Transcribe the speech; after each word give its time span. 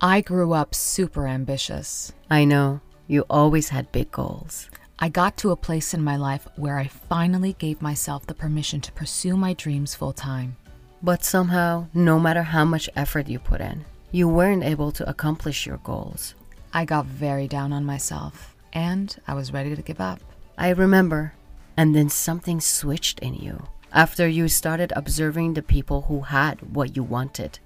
I 0.00 0.20
grew 0.20 0.52
up 0.52 0.74
super 0.74 1.26
ambitious. 1.26 2.12
I 2.28 2.44
know. 2.44 2.80
You 3.06 3.24
always 3.30 3.70
had 3.70 3.92
big 3.92 4.10
goals. 4.10 4.68
I 4.98 5.08
got 5.08 5.38
to 5.38 5.52
a 5.52 5.56
place 5.56 5.94
in 5.94 6.04
my 6.04 6.16
life 6.16 6.46
where 6.56 6.78
I 6.78 6.86
finally 6.86 7.54
gave 7.54 7.80
myself 7.80 8.26
the 8.26 8.34
permission 8.34 8.82
to 8.82 8.92
pursue 8.92 9.38
my 9.38 9.54
dreams 9.54 9.94
full 9.94 10.12
time. 10.12 10.56
But 11.02 11.24
somehow, 11.24 11.86
no 11.94 12.20
matter 12.20 12.42
how 12.42 12.66
much 12.66 12.90
effort 12.94 13.28
you 13.28 13.38
put 13.38 13.62
in, 13.62 13.86
you 14.12 14.28
weren't 14.28 14.64
able 14.64 14.92
to 14.92 15.08
accomplish 15.08 15.64
your 15.64 15.78
goals. 15.78 16.34
I 16.74 16.84
got 16.84 17.06
very 17.06 17.48
down 17.48 17.72
on 17.72 17.86
myself, 17.86 18.54
and 18.74 19.16
I 19.26 19.32
was 19.32 19.52
ready 19.52 19.74
to 19.74 19.82
give 19.82 20.00
up. 20.00 20.20
I 20.58 20.70
remember. 20.70 21.32
And 21.78 21.94
then 21.94 22.10
something 22.10 22.60
switched 22.60 23.20
in 23.20 23.34
you 23.34 23.62
after 23.92 24.28
you 24.28 24.48
started 24.48 24.92
observing 24.94 25.54
the 25.54 25.62
people 25.62 26.02
who 26.02 26.20
had 26.20 26.60
what 26.74 26.96
you 26.96 27.02
wanted. 27.02 27.58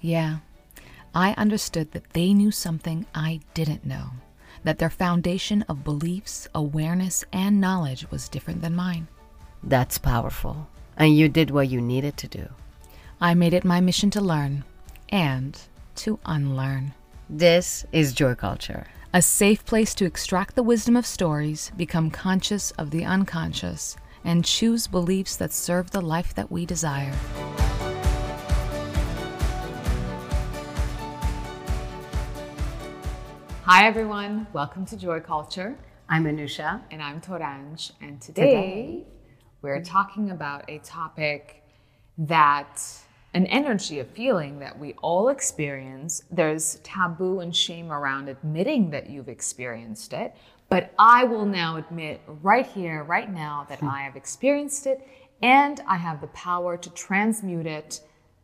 Yeah, 0.00 0.38
I 1.18 1.34
understood 1.36 1.90
that 1.90 2.10
they 2.10 2.32
knew 2.32 2.52
something 2.52 3.04
I 3.12 3.40
didn't 3.52 3.84
know, 3.84 4.10
that 4.62 4.78
their 4.78 4.88
foundation 4.88 5.62
of 5.62 5.82
beliefs, 5.82 6.46
awareness, 6.54 7.24
and 7.32 7.60
knowledge 7.60 8.08
was 8.08 8.28
different 8.28 8.62
than 8.62 8.76
mine. 8.76 9.08
That's 9.60 9.98
powerful. 9.98 10.68
And 10.96 11.16
you 11.16 11.28
did 11.28 11.50
what 11.50 11.68
you 11.68 11.80
needed 11.80 12.16
to 12.18 12.28
do. 12.28 12.48
I 13.20 13.34
made 13.34 13.52
it 13.52 13.64
my 13.64 13.80
mission 13.80 14.10
to 14.10 14.20
learn 14.20 14.62
and 15.08 15.60
to 15.96 16.20
unlearn. 16.24 16.94
This 17.28 17.84
is 17.90 18.12
Joy 18.12 18.36
Culture. 18.36 18.86
A 19.12 19.20
safe 19.20 19.64
place 19.64 19.96
to 19.96 20.04
extract 20.04 20.54
the 20.54 20.62
wisdom 20.62 20.96
of 20.96 21.04
stories, 21.04 21.72
become 21.76 22.12
conscious 22.12 22.70
of 22.78 22.92
the 22.92 23.04
unconscious, 23.04 23.96
and 24.22 24.44
choose 24.44 24.86
beliefs 24.86 25.34
that 25.34 25.52
serve 25.52 25.90
the 25.90 26.00
life 26.00 26.32
that 26.36 26.52
we 26.52 26.64
desire. 26.64 27.12
Hi, 33.70 33.86
everyone. 33.86 34.46
Welcome 34.54 34.86
to 34.86 34.96
Joy 34.96 35.20
Culture. 35.20 35.76
I'm 36.08 36.24
Anusha. 36.24 36.80
And 36.90 37.02
I'm 37.02 37.20
Toranj. 37.20 37.92
And 38.00 38.18
today, 38.18 38.44
today, 38.46 39.06
we're 39.60 39.84
talking 39.84 40.30
about 40.30 40.64
a 40.70 40.78
topic 40.78 41.62
that 42.16 42.82
an 43.34 43.44
energy, 43.48 43.98
a 43.98 44.06
feeling 44.06 44.58
that 44.60 44.78
we 44.78 44.94
all 45.02 45.28
experience. 45.28 46.22
There's 46.30 46.76
taboo 46.76 47.40
and 47.40 47.54
shame 47.54 47.92
around 47.92 48.30
admitting 48.30 48.88
that 48.92 49.10
you've 49.10 49.28
experienced 49.28 50.14
it. 50.14 50.34
But 50.70 50.94
I 50.98 51.24
will 51.24 51.44
now 51.44 51.76
admit 51.76 52.22
right 52.40 52.66
here, 52.66 53.04
right 53.04 53.30
now, 53.30 53.66
that 53.68 53.80
hmm. 53.80 53.88
I 53.90 54.00
have 54.00 54.16
experienced 54.16 54.86
it 54.86 55.06
and 55.42 55.82
I 55.86 55.98
have 55.98 56.22
the 56.22 56.28
power 56.28 56.78
to 56.78 56.88
transmute 56.94 57.66
it 57.66 58.00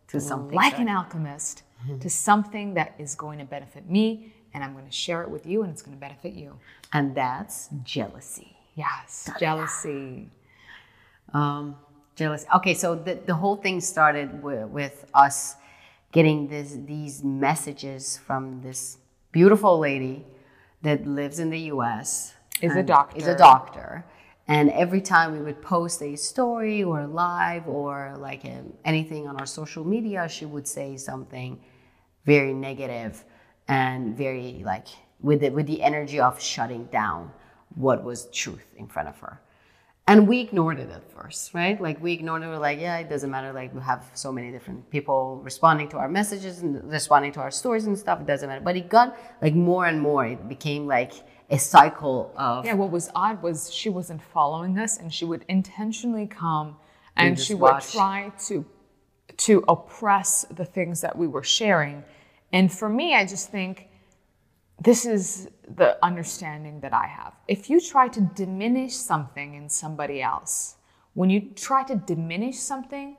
to 0.09 0.21
something 0.21 0.55
like 0.55 0.75
good. 0.75 0.83
an 0.83 0.89
alchemist 0.91 1.63
hmm. 1.79 1.99
to 1.99 2.11
something 2.11 2.75
that 2.75 2.95
is 2.99 3.15
going 3.15 3.39
to 3.39 3.47
benefit 3.47 3.89
me 3.89 4.34
and 4.55 4.63
I'm 4.63 4.73
going 4.73 4.87
to 4.87 4.93
share 4.93 5.23
it 5.23 5.31
with 5.31 5.45
you 5.45 5.63
and 5.63 5.73
it's 5.73 5.83
going 5.83 5.97
to 5.97 6.01
benefit 6.01 6.33
you. 6.33 6.57
And 6.93 7.15
that's 7.15 7.69
jealousy. 7.83 8.57
Yes, 8.77 9.29
jealousy. 9.39 10.31
Um, 11.33 11.77
jealousy. 12.15 12.47
Okay, 12.57 12.75
so 12.75 12.95
the, 12.95 13.19
the 13.27 13.35
whole 13.35 13.57
thing 13.57 13.81
started 13.81 14.43
with, 14.43 14.69
with 14.69 15.05
us 15.13 15.57
getting 16.13 16.47
this, 16.47 16.79
these 16.87 17.25
messages 17.25 18.17
from 18.17 18.63
this 18.63 18.99
beautiful 19.33 19.79
lady 19.79 20.25
that 20.83 21.07
lives 21.07 21.41
in 21.41 21.51
the 21.51 21.61
US. 21.73 22.35
Is 22.63 22.77
a 22.77 22.83
doctor. 22.83 23.19
Is 23.19 23.27
a 23.27 23.37
doctor. 23.37 24.05
And 24.47 24.71
every 24.71 25.01
time 25.01 25.33
we 25.33 25.41
would 25.41 25.61
post 25.61 26.03
a 26.03 26.15
story 26.17 26.85
or 26.85 27.07
live 27.07 27.67
or 27.67 28.15
like 28.19 28.45
um, 28.45 28.75
anything 28.85 29.27
on 29.27 29.37
our 29.41 29.47
social 29.47 29.85
media, 29.85 30.29
she 30.29 30.47
would 30.47 30.69
say 30.69 30.97
something 30.97 31.59
very 32.25 32.53
negative 32.53 33.25
and 33.69 34.17
very 34.17 34.63
like 34.65 34.89
with 35.21 35.41
the, 35.41 35.51
with 35.51 35.67
the 35.67 35.83
energy 35.83 36.21
of 36.21 36.41
shutting 36.41 36.85
down 36.87 37.33
what 37.77 38.05
was 38.05 38.27
truth 38.31 38.67
in 38.77 38.87
front 38.87 39.09
of 39.09 39.19
her. 39.21 39.41
And 40.07 40.29
we 40.29 40.41
ignored 40.41 40.79
it 40.81 40.91
at 40.91 41.11
first, 41.11 41.55
right? 41.55 41.81
Like 41.81 42.03
we 42.03 42.13
ignored 42.13 42.43
it. 42.43 42.47
We're 42.47 42.59
like, 42.59 42.79
yeah, 42.79 42.99
it 42.99 43.09
doesn't 43.09 43.31
matter. 43.31 43.55
Like 43.55 43.75
we 43.75 43.81
have 43.81 44.05
so 44.13 44.31
many 44.31 44.51
different 44.51 44.91
people 44.91 45.41
responding 45.43 45.89
to 45.89 45.97
our 45.97 46.09
messages 46.09 46.61
and 46.61 46.85
responding 46.93 47.33
to 47.33 47.41
our 47.41 47.51
stories 47.51 47.87
and 47.87 47.99
stuff. 47.99 48.21
It 48.21 48.27
doesn't 48.27 48.47
matter. 48.47 48.61
But 48.61 48.77
it 48.77 48.91
got 48.91 49.17
like 49.41 49.55
more 49.55 49.87
and 49.87 49.99
more. 49.99 50.27
It 50.27 50.47
became 50.47 50.87
like 50.87 51.15
a 51.49 51.59
cycle 51.59 52.35
of. 52.37 52.67
Yeah. 52.67 52.75
What 52.75 52.91
was 52.91 53.09
odd 53.15 53.43
was 53.43 53.73
she 53.73 53.89
wasn't 53.89 54.23
following 54.23 54.79
us, 54.79 54.99
and 54.99 55.13
she 55.13 55.25
would 55.25 55.47
intentionally 55.49 56.27
come 56.27 56.77
and 57.17 57.41
she 57.41 57.55
watch. 57.55 57.95
would 57.95 57.99
try 57.99 58.33
to 58.49 58.67
to 59.37 59.65
oppress 59.69 60.45
the 60.51 60.67
things 60.67 61.01
that 61.01 61.17
we 61.17 61.27
were 61.27 61.43
sharing. 61.43 62.05
And 62.55 62.73
for 62.73 62.89
me, 62.89 63.17
I 63.17 63.27
just 63.27 63.51
think 63.51 63.89
this 64.81 65.05
is 65.05 65.49
the 65.77 65.99
understanding 66.05 66.79
that 66.81 66.95
I 66.95 67.07
have. 67.07 67.33
If 67.49 67.69
you 67.69 67.81
try 67.81 68.07
to 68.09 68.21
diminish 68.21 68.95
something 68.95 69.55
in 69.55 69.69
somebody 69.69 70.23
else, 70.23 70.77
when 71.15 71.31
you 71.31 71.41
try 71.57 71.83
to 71.83 71.97
diminish 71.97 72.59
something 72.59 73.17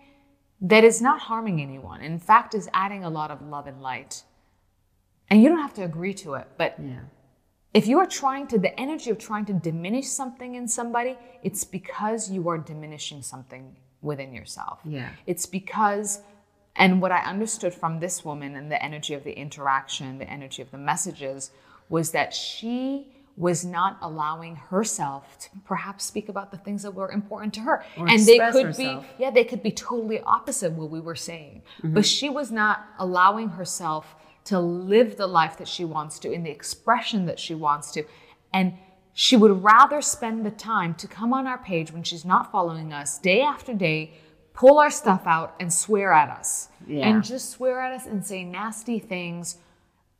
that 0.61 0.85
is 0.85 1.01
not 1.01 1.19
harming 1.19 1.61
anyone, 1.61 1.99
in 2.01 2.17
fact, 2.17 2.55
is 2.55 2.69
adding 2.73 3.03
a 3.03 3.09
lot 3.09 3.29
of 3.29 3.41
love 3.41 3.67
and 3.67 3.81
light, 3.81 4.23
and 5.29 5.43
you 5.43 5.49
don't 5.49 5.59
have 5.59 5.73
to 5.73 5.83
agree 5.83 6.13
to 6.13 6.35
it, 6.35 6.47
but 6.57 6.75
yeah. 6.79 7.01
if 7.73 7.87
you 7.87 7.99
are 7.99 8.05
trying 8.05 8.47
to, 8.47 8.57
the 8.57 8.79
energy 8.79 9.09
of 9.09 9.17
trying 9.17 9.45
to 9.45 9.53
diminish 9.53 10.07
something 10.07 10.55
in 10.55 10.65
somebody, 10.65 11.17
it's 11.43 11.65
because 11.65 12.31
you 12.31 12.47
are 12.47 12.57
diminishing 12.57 13.21
something 13.21 13.75
within 14.01 14.31
yourself. 14.33 14.79
Yeah. 14.85 15.09
It's 15.25 15.45
because 15.45 16.21
and 16.75 17.01
what 17.01 17.11
I 17.11 17.19
understood 17.19 17.73
from 17.73 17.99
this 17.99 18.25
woman 18.25 18.55
and 18.55 18.71
the 18.71 18.83
energy 18.83 19.13
of 19.13 19.23
the 19.23 19.31
interaction, 19.31 20.17
the 20.17 20.29
energy 20.29 20.61
of 20.61 20.71
the 20.71 20.77
messages, 20.77 21.51
was 21.89 22.11
that 22.11 22.33
she 22.33 23.07
was 23.37 23.65
not 23.65 23.97
allowing 24.01 24.55
herself 24.55 25.37
to 25.37 25.49
perhaps 25.65 26.05
speak 26.05 26.29
about 26.29 26.51
the 26.51 26.57
things 26.57 26.83
that 26.83 26.91
were 26.91 27.11
important 27.11 27.53
to 27.53 27.59
her. 27.61 27.83
Or 27.97 28.07
and 28.07 28.25
they 28.25 28.39
could 28.39 28.65
herself. 28.67 28.77
be, 28.77 29.07
yeah, 29.17 29.29
they 29.29 29.43
could 29.43 29.61
be 29.61 29.71
totally 29.71 30.21
opposite 30.21 30.71
what 30.71 30.89
we 30.89 31.01
were 31.01 31.15
saying. 31.15 31.61
Mm-hmm. 31.79 31.93
But 31.93 32.05
she 32.05 32.29
was 32.29 32.51
not 32.51 32.85
allowing 32.97 33.49
herself 33.49 34.15
to 34.45 34.59
live 34.59 35.17
the 35.17 35.27
life 35.27 35.57
that 35.57 35.67
she 35.67 35.83
wants 35.83 36.19
to 36.19 36.31
in 36.31 36.43
the 36.43 36.51
expression 36.51 37.25
that 37.25 37.39
she 37.39 37.55
wants 37.55 37.91
to. 37.91 38.05
And 38.53 38.73
she 39.13 39.35
would 39.35 39.63
rather 39.63 40.01
spend 40.01 40.45
the 40.45 40.51
time 40.51 40.93
to 40.95 41.07
come 41.07 41.33
on 41.33 41.47
our 41.47 41.57
page 41.57 41.91
when 41.91 42.03
she's 42.03 42.25
not 42.25 42.51
following 42.51 42.93
us 42.93 43.17
day 43.17 43.41
after 43.41 43.73
day 43.73 44.13
pull 44.55 44.79
our 44.79 44.89
stuff 44.89 45.23
out 45.27 45.55
and 45.59 45.71
swear 45.71 46.11
at 46.13 46.29
us. 46.29 46.69
Yeah. 46.87 47.07
And 47.07 47.23
just 47.23 47.51
swear 47.51 47.79
at 47.81 47.91
us 47.91 48.07
and 48.07 48.25
say 48.25 48.43
nasty 48.43 48.99
things 48.99 49.57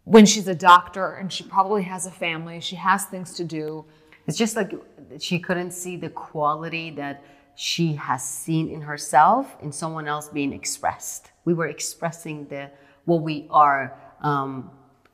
when 0.04 0.26
she's 0.26 0.48
a 0.48 0.56
doctor 0.56 1.14
and 1.14 1.34
she 1.34 1.44
probably 1.44 1.84
has 1.84 2.06
a 2.06 2.12
family, 2.12 2.60
she 2.60 2.76
has 2.76 3.06
things 3.06 3.34
to 3.36 3.44
do. 3.44 3.86
It's 4.28 4.38
just 4.38 4.56
like 4.56 4.74
she 5.20 5.40
couldn't 5.40 5.72
see 5.72 5.98
the 5.98 6.10
quality 6.10 6.92
that 6.92 7.24
she 7.56 7.94
has 7.94 8.24
seen 8.24 8.70
in 8.70 8.82
herself 8.82 9.56
in 9.62 9.72
someone 9.72 10.08
else 10.08 10.30
being 10.30 10.54
expressed. 10.54 11.32
We 11.46 11.54
were 11.54 11.68
expressing 11.68 12.46
the 12.48 12.70
what 13.06 13.22
we 13.22 13.48
are 13.50 13.98
um, 14.22 14.70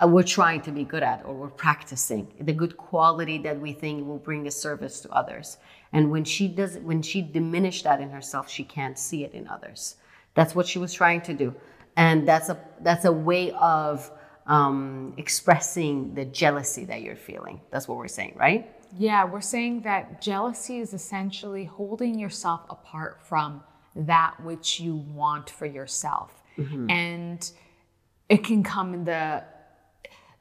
we're 0.08 0.24
trying 0.24 0.62
to 0.62 0.72
be 0.72 0.84
good 0.84 1.04
at 1.04 1.24
or 1.26 1.34
we're 1.34 1.50
practicing 1.50 2.28
the 2.40 2.54
good 2.54 2.76
quality 2.78 3.38
that 3.38 3.60
we 3.60 3.74
think 3.74 4.06
will 4.06 4.18
bring 4.18 4.48
a 4.48 4.52
service 4.52 5.00
to 5.02 5.10
others. 5.12 5.58
And 5.94 6.10
when 6.10 6.24
she 6.24 6.48
does 6.48 6.78
when 6.80 7.02
she 7.02 7.22
diminished 7.22 7.84
that 7.84 8.02
in 8.02 8.10
herself 8.10 8.50
she 8.50 8.64
can't 8.64 8.98
see 8.98 9.24
it 9.24 9.34
in 9.34 9.48
others. 9.48 9.96
That's 10.34 10.56
what 10.56 10.68
she 10.68 10.80
was 10.80 10.94
trying 10.94 11.22
to 11.22 11.34
do. 11.34 11.54
And 11.98 12.28
that's 12.28 12.50
a 12.50 12.58
that's 12.82 13.06
a 13.06 13.12
way 13.12 13.52
of 13.52 14.10
um, 14.48 15.14
expressing 15.18 16.16
the 16.16 16.26
jealousy 16.26 16.86
that 16.86 17.02
you're 17.02 17.16
feeling. 17.16 17.62
That's 17.70 17.88
what 17.88 17.98
we're 17.98 18.08
saying 18.08 18.36
right? 18.40 18.72
Yeah 18.98 19.24
we're 19.26 19.42
saying 19.42 19.82
that 19.82 20.22
jealousy 20.22 20.80
is 20.80 20.94
essentially 20.94 21.66
holding 21.66 22.18
yourself 22.18 22.62
apart 22.70 23.22
from 23.22 23.64
that 23.96 24.36
which 24.44 24.80
you 24.80 24.96
want 24.96 25.50
for 25.50 25.66
yourself. 25.66 26.38
Mm-hmm. 26.58 26.90
and 26.90 27.52
it 28.28 28.44
can 28.44 28.62
come 28.62 28.94
in 28.94 29.06
the 29.06 29.42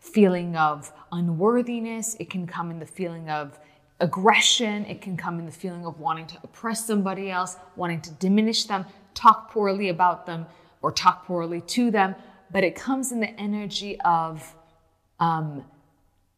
feeling 0.00 0.56
of 0.56 0.93
unworthiness, 1.12 2.17
it 2.19 2.31
can 2.31 2.47
come 2.47 2.70
in 2.70 2.79
the 2.79 2.87
feeling 2.87 3.29
of 3.31 3.58
aggression, 4.00 4.85
it 4.87 5.02
can 5.02 5.17
come 5.17 5.38
in 5.38 5.47
the 5.47 5.52
feeling 5.52 5.85
of 5.85 6.00
wanting 6.00 6.26
to 6.26 6.38
oppress 6.43 6.87
somebody 6.87 7.31
else, 7.31 7.56
wanting 7.76 8.00
to 8.00 8.11
diminish 8.12 8.64
them, 8.64 8.85
talk 9.14 9.50
poorly 9.50 9.91
about 9.91 10.26
them, 10.26 10.47
or 10.82 10.91
talk 10.91 11.26
poorly 11.26 11.61
to 11.61 11.91
them. 11.91 12.14
But 12.50 12.64
it 12.64 12.75
comes 12.75 13.12
in 13.12 13.20
the 13.20 13.38
energy 13.38 14.00
of 14.00 14.55
um, 15.20 15.64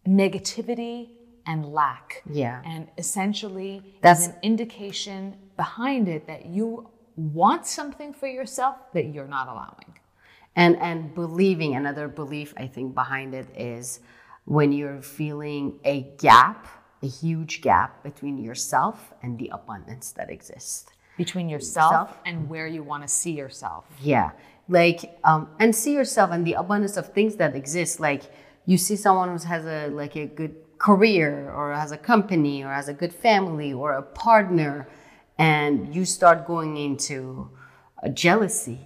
negativity 0.06 1.11
and 1.47 1.73
lack. 1.73 2.23
Yeah. 2.31 2.61
And 2.64 2.88
essentially, 2.99 3.97
that's 4.00 4.26
an 4.26 4.35
indication 4.43 5.37
behind 5.56 6.09
it 6.09 6.26
that 6.26 6.47
you 6.47 6.88
want 7.17 7.67
something 7.67 8.12
for 8.12 8.26
yourself 8.26 8.76
that 8.93 9.06
you're 9.06 9.29
not 9.29 9.49
allowing 9.49 9.99
and 10.56 10.76
and 10.78 11.14
believing 11.14 11.75
another 11.75 12.08
belief 12.08 12.52
i 12.56 12.66
think 12.66 12.94
behind 12.94 13.34
it 13.34 13.46
is 13.56 14.00
when 14.44 14.72
you're 14.72 15.00
feeling 15.00 15.78
a 15.84 16.02
gap 16.19 16.66
a 17.02 17.06
huge 17.06 17.60
gap 17.60 18.02
between 18.02 18.38
yourself 18.38 19.12
and 19.22 19.38
the 19.38 19.50
abundance 19.52 20.12
that 20.12 20.31
exists. 20.31 20.87
Between 21.19 21.49
yourself 21.49 21.93
Self. 21.93 22.19
and 22.25 22.49
where 22.49 22.66
you 22.66 22.82
want 22.82 23.02
to 23.02 23.08
see 23.08 23.32
yourself. 23.32 23.84
Yeah. 24.00 24.31
Like 24.69 25.19
um, 25.25 25.49
and 25.58 25.75
see 25.75 25.93
yourself 25.93 26.31
and 26.31 26.46
the 26.46 26.54
abundance 26.54 26.96
of 26.96 27.12
things 27.12 27.37
that 27.37 27.54
exist. 27.54 28.00
Like 28.00 28.32
you 28.64 28.78
see 28.78 28.96
someone 28.96 29.28
who 29.28 29.46
has 29.46 29.66
a 29.66 29.88
like 29.88 30.16
a 30.16 30.26
good 30.26 30.54
career 30.78 31.52
or 31.52 31.75
has 31.75 31.93
a 31.93 31.99
company 31.99 32.64
or 32.64 32.72
has 32.72 32.88
a 32.88 32.94
good 32.94 33.12
family 33.12 33.72
or 33.72 33.93
a 33.93 34.02
partner 34.02 34.88
and 35.38 35.94
you 35.94 36.04
start 36.04 36.46
going 36.46 36.76
into 36.76 37.50
a 38.02 38.08
jealousy 38.08 38.81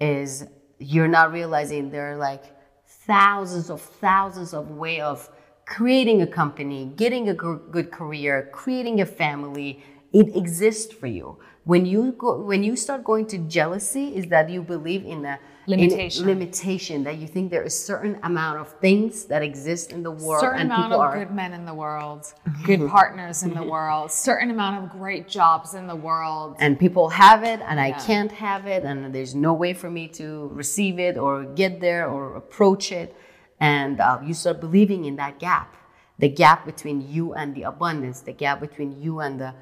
is 0.00 0.46
you're 0.84 1.08
not 1.08 1.32
realizing 1.32 1.90
there 1.90 2.12
are 2.12 2.16
like 2.16 2.44
thousands 2.86 3.70
of 3.70 3.80
thousands 3.80 4.54
of 4.54 4.70
way 4.70 5.00
of 5.00 5.28
creating 5.66 6.22
a 6.22 6.26
company 6.26 6.92
getting 6.96 7.28
a 7.28 7.34
good 7.34 7.90
career 7.90 8.50
creating 8.52 9.00
a 9.00 9.06
family. 9.06 9.82
It 10.12 10.36
exists 10.36 10.92
for 10.92 11.06
you 11.06 11.38
when 11.64 11.86
you 11.86 12.12
go 12.12 12.40
when 12.40 12.62
you 12.62 12.76
start 12.76 13.02
going 13.04 13.26
to 13.26 13.38
jealousy 13.38 14.14
is 14.14 14.26
that 14.26 14.50
you 14.50 14.62
believe 14.62 15.04
in 15.04 15.24
a 15.24 15.38
limitation. 15.66 16.26
limitation 16.26 17.04
that 17.04 17.16
you 17.16 17.26
think 17.26 17.50
there 17.50 17.62
is 17.62 17.72
a 17.72 17.76
certain 17.76 18.18
amount 18.22 18.58
of 18.58 18.68
things 18.80 19.24
that 19.24 19.42
exist 19.42 19.90
in 19.90 20.02
the 20.02 20.10
world 20.10 20.42
certain 20.42 20.60
and 20.60 20.70
amount 20.70 20.84
people 20.84 21.00
of 21.00 21.10
are 21.10 21.24
good 21.24 21.34
men 21.34 21.54
in 21.54 21.64
the 21.64 21.72
world 21.72 22.34
good 22.64 22.86
partners 22.88 23.42
in 23.42 23.54
the 23.54 23.62
world 23.62 24.10
certain 24.10 24.50
amount 24.50 24.84
of 24.84 24.90
great 24.90 25.26
jobs 25.26 25.74
in 25.74 25.86
the 25.86 25.96
world. 25.96 26.56
And 26.58 26.78
people 26.78 27.08
have 27.08 27.42
it 27.42 27.60
and 27.60 27.78
yeah. 27.78 27.86
i 27.86 27.92
can't 27.92 28.32
have 28.32 28.66
it 28.66 28.84
and 28.84 29.14
there's 29.14 29.34
no 29.34 29.54
way 29.54 29.72
for 29.72 29.90
me 29.90 30.08
to 30.08 30.48
receive 30.52 30.98
it 30.98 31.16
or 31.16 31.44
get 31.44 31.80
there 31.80 32.08
or 32.08 32.36
approach 32.36 32.92
it. 32.92 33.16
And 33.58 34.00
uh, 34.00 34.20
you 34.22 34.34
start 34.34 34.60
believing 34.60 35.06
in 35.06 35.16
that 35.16 35.38
gap 35.38 35.76
the 36.18 36.28
gap 36.28 36.66
between 36.66 37.00
you 37.00 37.32
and 37.32 37.54
the 37.54 37.62
abundance 37.62 38.20
the 38.20 38.32
gap 38.32 38.60
between 38.60 39.00
you 39.00 39.20
and 39.20 39.40
the 39.40 39.54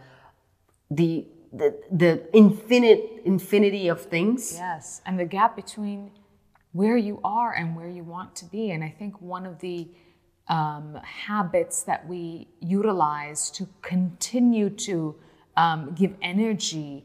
the 0.91 1.27
the, 1.53 1.79
the 1.91 2.29
infinite 2.33 3.23
infinity 3.25 3.89
of 3.89 4.01
things. 4.01 4.55
Yes, 4.55 5.03
and 5.05 5.19
the 5.19 5.25
gap 5.25 5.55
between 5.55 6.11
where 6.73 6.97
you 6.97 7.21
are 7.23 7.53
and 7.53 7.77
where 7.77 7.89
you 7.89 8.03
want 8.03 8.35
to 8.37 8.45
be. 8.47 8.71
And 8.71 8.83
I 8.83 8.89
think 8.89 9.21
one 9.21 9.45
of 9.45 9.61
the 9.61 9.89
um, 10.49 10.99
habits 11.05 11.83
that 11.85 12.07
we 12.09 12.49
utilize 12.61 13.51
to 13.53 13.69
continue 13.83 14.71
to 14.71 15.15
um, 15.57 15.95
give 15.95 16.15
energy 16.23 17.05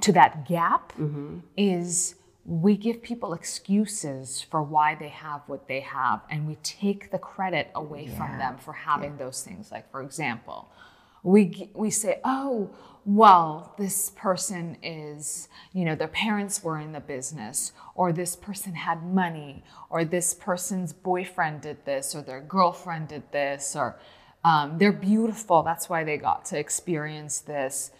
to 0.00 0.12
that 0.12 0.46
gap 0.48 0.92
mm-hmm. 0.92 1.38
is 1.56 2.14
we 2.44 2.76
give 2.76 3.02
people 3.02 3.34
excuses 3.34 4.40
for 4.50 4.62
why 4.62 4.94
they 4.94 5.08
have 5.08 5.42
what 5.48 5.68
they 5.68 5.80
have 5.80 6.22
and 6.30 6.46
we 6.46 6.54
take 6.62 7.10
the 7.10 7.18
credit 7.18 7.70
away 7.74 8.06
yeah. 8.08 8.16
from 8.16 8.38
them 8.38 8.56
for 8.56 8.72
having 8.72 9.10
yeah. 9.10 9.24
those 9.24 9.42
things 9.42 9.70
like 9.70 9.90
for 9.90 10.02
example 10.02 10.70
we 11.22 11.70
we 11.74 11.90
say 11.90 12.20
oh 12.24 12.70
well, 13.10 13.74
this 13.78 14.10
person 14.10 14.76
is, 14.82 15.48
you 15.72 15.86
know, 15.86 15.94
their 15.94 16.08
parents 16.08 16.62
were 16.62 16.78
in 16.78 16.92
the 16.92 17.00
business, 17.00 17.72
or 17.94 18.12
this 18.12 18.36
person 18.36 18.74
had 18.74 19.02
money, 19.02 19.64
or 19.88 20.04
this 20.04 20.34
person's 20.34 20.92
boyfriend 20.92 21.62
did 21.62 21.82
this, 21.86 22.14
or 22.14 22.20
their 22.20 22.42
girlfriend 22.42 23.08
did 23.08 23.22
this, 23.32 23.74
or 23.74 23.98
um, 24.44 24.76
they're 24.76 24.92
beautiful. 24.92 25.62
That's 25.62 25.88
why 25.88 26.04
they 26.04 26.18
got 26.18 26.44
to 26.46 26.58
experience 26.58 27.40
this. 27.40 27.92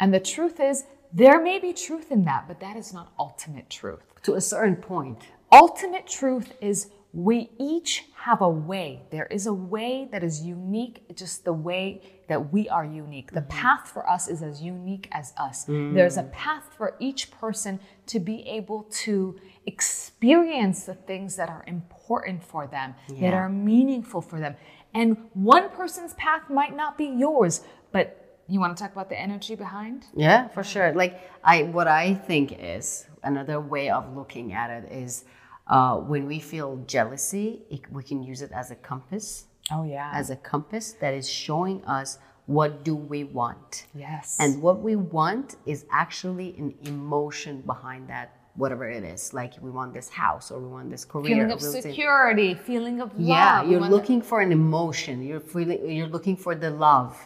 And 0.00 0.14
the 0.14 0.18
truth 0.18 0.58
is, 0.58 0.84
there 1.12 1.42
may 1.42 1.58
be 1.58 1.74
truth 1.74 2.10
in 2.10 2.24
that, 2.24 2.48
but 2.48 2.60
that 2.60 2.78
is 2.78 2.94
not 2.94 3.12
ultimate 3.18 3.68
truth. 3.68 4.00
To 4.22 4.32
a 4.32 4.40
certain 4.40 4.76
point. 4.76 5.24
Ultimate 5.52 6.06
truth 6.06 6.54
is 6.62 6.88
we 7.14 7.50
each 7.60 8.06
have 8.16 8.40
a 8.40 8.48
way. 8.48 9.02
There 9.10 9.26
is 9.26 9.46
a 9.46 9.54
way 9.54 10.08
that 10.10 10.24
is 10.24 10.42
unique, 10.42 11.16
just 11.16 11.44
the 11.44 11.52
way 11.52 12.02
that 12.28 12.52
we 12.52 12.68
are 12.68 12.84
unique. 12.84 13.30
The 13.30 13.40
mm-hmm. 13.40 13.50
path 13.50 13.88
for 13.88 14.08
us 14.10 14.26
is 14.26 14.42
as 14.42 14.60
unique 14.60 15.08
as 15.12 15.32
us. 15.36 15.66
Mm. 15.66 15.94
There's 15.94 16.16
a 16.16 16.24
path 16.24 16.74
for 16.76 16.96
each 16.98 17.30
person 17.30 17.78
to 18.06 18.18
be 18.18 18.42
able 18.48 18.82
to 19.04 19.38
experience 19.64 20.84
the 20.84 20.94
things 20.94 21.36
that 21.36 21.48
are 21.48 21.62
important 21.68 22.42
for 22.42 22.66
them, 22.66 22.96
yeah. 23.08 23.30
that 23.30 23.34
are 23.34 23.48
meaningful 23.48 24.20
for 24.20 24.40
them. 24.40 24.56
And 24.92 25.16
one 25.34 25.70
person's 25.70 26.14
path 26.14 26.50
might 26.50 26.74
not 26.74 26.98
be 26.98 27.06
yours, 27.06 27.60
but 27.92 28.42
you 28.48 28.58
want 28.58 28.76
to 28.76 28.82
talk 28.82 28.92
about 28.92 29.08
the 29.08 29.18
energy 29.18 29.54
behind? 29.54 30.06
Yeah, 30.14 30.48
for 30.48 30.64
sure. 30.64 30.92
Like 30.94 31.20
I 31.44 31.62
what 31.62 31.86
I 31.86 32.14
think 32.14 32.56
is 32.58 33.06
another 33.22 33.60
way 33.60 33.88
of 33.88 34.14
looking 34.16 34.52
at 34.52 34.70
it 34.70 34.92
is 34.92 35.24
uh, 35.66 35.96
when 35.96 36.26
we 36.26 36.38
feel 36.38 36.82
jealousy, 36.86 37.62
it, 37.70 37.90
we 37.90 38.02
can 38.02 38.22
use 38.22 38.42
it 38.42 38.52
as 38.52 38.70
a 38.70 38.76
compass. 38.76 39.46
Oh 39.72 39.84
yeah. 39.84 40.10
As 40.12 40.30
a 40.30 40.36
compass 40.36 40.92
that 41.00 41.14
is 41.14 41.28
showing 41.28 41.84
us 41.84 42.18
what 42.46 42.84
do 42.84 42.94
we 42.94 43.24
want. 43.24 43.86
Yes. 43.94 44.36
And 44.38 44.60
what 44.60 44.80
we 44.80 44.96
want 44.96 45.56
is 45.64 45.86
actually 45.90 46.54
an 46.58 46.74
emotion 46.84 47.62
behind 47.62 48.08
that 48.08 48.36
whatever 48.56 48.88
it 48.88 49.04
is. 49.04 49.32
Like 49.32 49.54
we 49.60 49.70
want 49.70 49.94
this 49.94 50.08
house 50.08 50.50
or 50.50 50.60
we 50.60 50.68
want 50.68 50.90
this 50.90 51.04
career. 51.04 51.34
Feeling 51.36 51.50
of 51.50 51.60
security, 51.60 52.54
feeling 52.54 53.00
of 53.00 53.12
love. 53.12 53.28
Yeah, 53.28 53.64
you're 53.64 53.80
looking 53.80 54.20
for 54.20 54.40
an 54.40 54.52
emotion. 54.52 55.22
You're 55.22 55.40
feeling 55.40 55.90
you're 55.90 56.08
looking 56.08 56.36
for 56.36 56.54
the 56.54 56.70
love. 56.70 57.16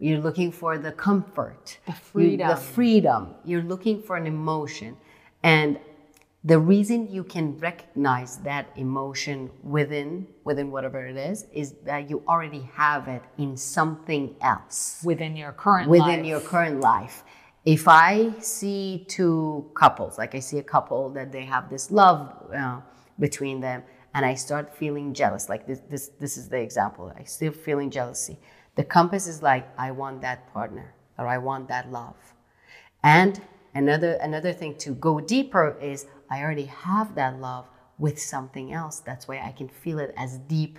You're 0.00 0.20
looking 0.20 0.52
for 0.52 0.78
the 0.78 0.92
comfort. 0.92 1.78
The 1.86 1.92
freedom. 1.92 2.48
You, 2.48 2.54
the 2.54 2.60
freedom. 2.60 3.34
You're 3.44 3.62
looking 3.62 4.00
for 4.00 4.16
an 4.16 4.26
emotion. 4.26 4.96
And 5.42 5.78
the 6.44 6.58
reason 6.58 7.10
you 7.10 7.24
can 7.24 7.58
recognize 7.58 8.36
that 8.38 8.68
emotion 8.76 9.50
within 9.62 10.26
within 10.44 10.70
whatever 10.70 11.04
it 11.04 11.16
is 11.16 11.46
is 11.52 11.72
that 11.84 12.08
you 12.08 12.22
already 12.28 12.62
have 12.74 13.08
it 13.08 13.22
in 13.38 13.56
something 13.56 14.36
else. 14.40 15.00
Within 15.04 15.36
your 15.36 15.52
current 15.52 15.88
within 15.88 16.20
life. 16.20 16.26
your 16.26 16.40
current 16.40 16.80
life. 16.80 17.24
If 17.64 17.88
i 17.88 18.32
see 18.38 19.04
two 19.08 19.70
couples 19.74 20.16
like 20.16 20.34
i 20.34 20.38
see 20.38 20.58
a 20.58 20.62
couple 20.62 21.10
that 21.10 21.32
they 21.32 21.44
have 21.44 21.68
this 21.68 21.90
love 21.90 22.32
uh, 22.56 22.80
between 23.18 23.60
them 23.60 23.82
and 24.14 24.24
i 24.24 24.34
start 24.34 24.74
feeling 24.74 25.12
jealous 25.12 25.48
like 25.48 25.66
this 25.66 25.80
this 25.90 26.08
this 26.20 26.36
is 26.38 26.48
the 26.48 26.58
example 26.58 27.12
i 27.18 27.24
still 27.24 27.52
feeling 27.52 27.90
jealousy. 27.90 28.38
The 28.76 28.84
compass 28.84 29.26
is 29.26 29.42
like 29.42 29.68
i 29.76 29.90
want 29.90 30.22
that 30.22 30.52
partner 30.52 30.94
or 31.18 31.26
i 31.26 31.36
want 31.36 31.66
that 31.68 31.90
love. 31.90 32.16
And 33.02 33.40
another 33.78 34.12
another 34.14 34.52
thing 34.52 34.74
to 34.76 34.90
go 34.94 35.20
deeper 35.20 35.76
is 35.80 36.06
I 36.30 36.42
already 36.42 36.66
have 36.66 37.14
that 37.14 37.40
love 37.40 37.66
with 37.98 38.20
something 38.20 38.72
else. 38.72 39.00
That's 39.00 39.26
why 39.28 39.38
I 39.38 39.52
can 39.52 39.68
feel 39.68 39.98
it 39.98 40.12
as 40.16 40.38
deep 40.38 40.78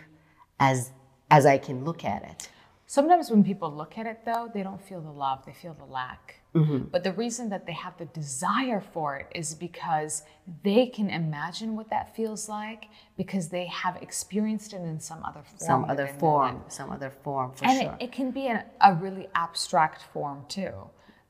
as 0.59 0.91
as 1.31 1.45
I 1.45 1.57
can 1.57 1.85
look 1.85 2.03
at 2.03 2.23
it. 2.23 2.49
Sometimes 2.87 3.29
when 3.29 3.43
people 3.43 3.71
look 3.71 3.99
at 3.99 4.07
it 4.07 4.25
though, 4.25 4.49
they 4.53 4.63
don't 4.63 4.81
feel 4.81 4.99
the 4.99 5.11
love, 5.11 5.45
they 5.45 5.53
feel 5.53 5.75
the 5.75 5.85
lack. 5.85 6.41
Mm-hmm. 6.55 6.85
But 6.91 7.03
the 7.03 7.13
reason 7.13 7.49
that 7.49 7.67
they 7.67 7.73
have 7.73 7.95
the 7.99 8.05
desire 8.05 8.81
for 8.81 9.17
it 9.17 9.27
is 9.35 9.53
because 9.53 10.23
they 10.63 10.87
can 10.87 11.07
imagine 11.11 11.75
what 11.75 11.91
that 11.91 12.15
feels 12.15 12.49
like 12.49 12.85
because 13.15 13.49
they 13.49 13.67
have 13.67 13.97
experienced 14.01 14.73
it 14.73 14.81
in 14.81 14.99
some 14.99 15.23
other 15.23 15.43
form. 15.43 15.59
Some 15.59 15.85
other 15.85 16.07
form, 16.07 16.63
some 16.67 16.91
other 16.91 17.11
form 17.23 17.51
for 17.53 17.65
and 17.65 17.79
sure. 17.79 17.97
it, 17.99 18.05
it 18.05 18.11
can 18.11 18.31
be 18.31 18.47
a, 18.47 18.65
a 18.81 18.95
really 18.95 19.27
abstract 19.35 20.01
form 20.11 20.43
too. 20.47 20.73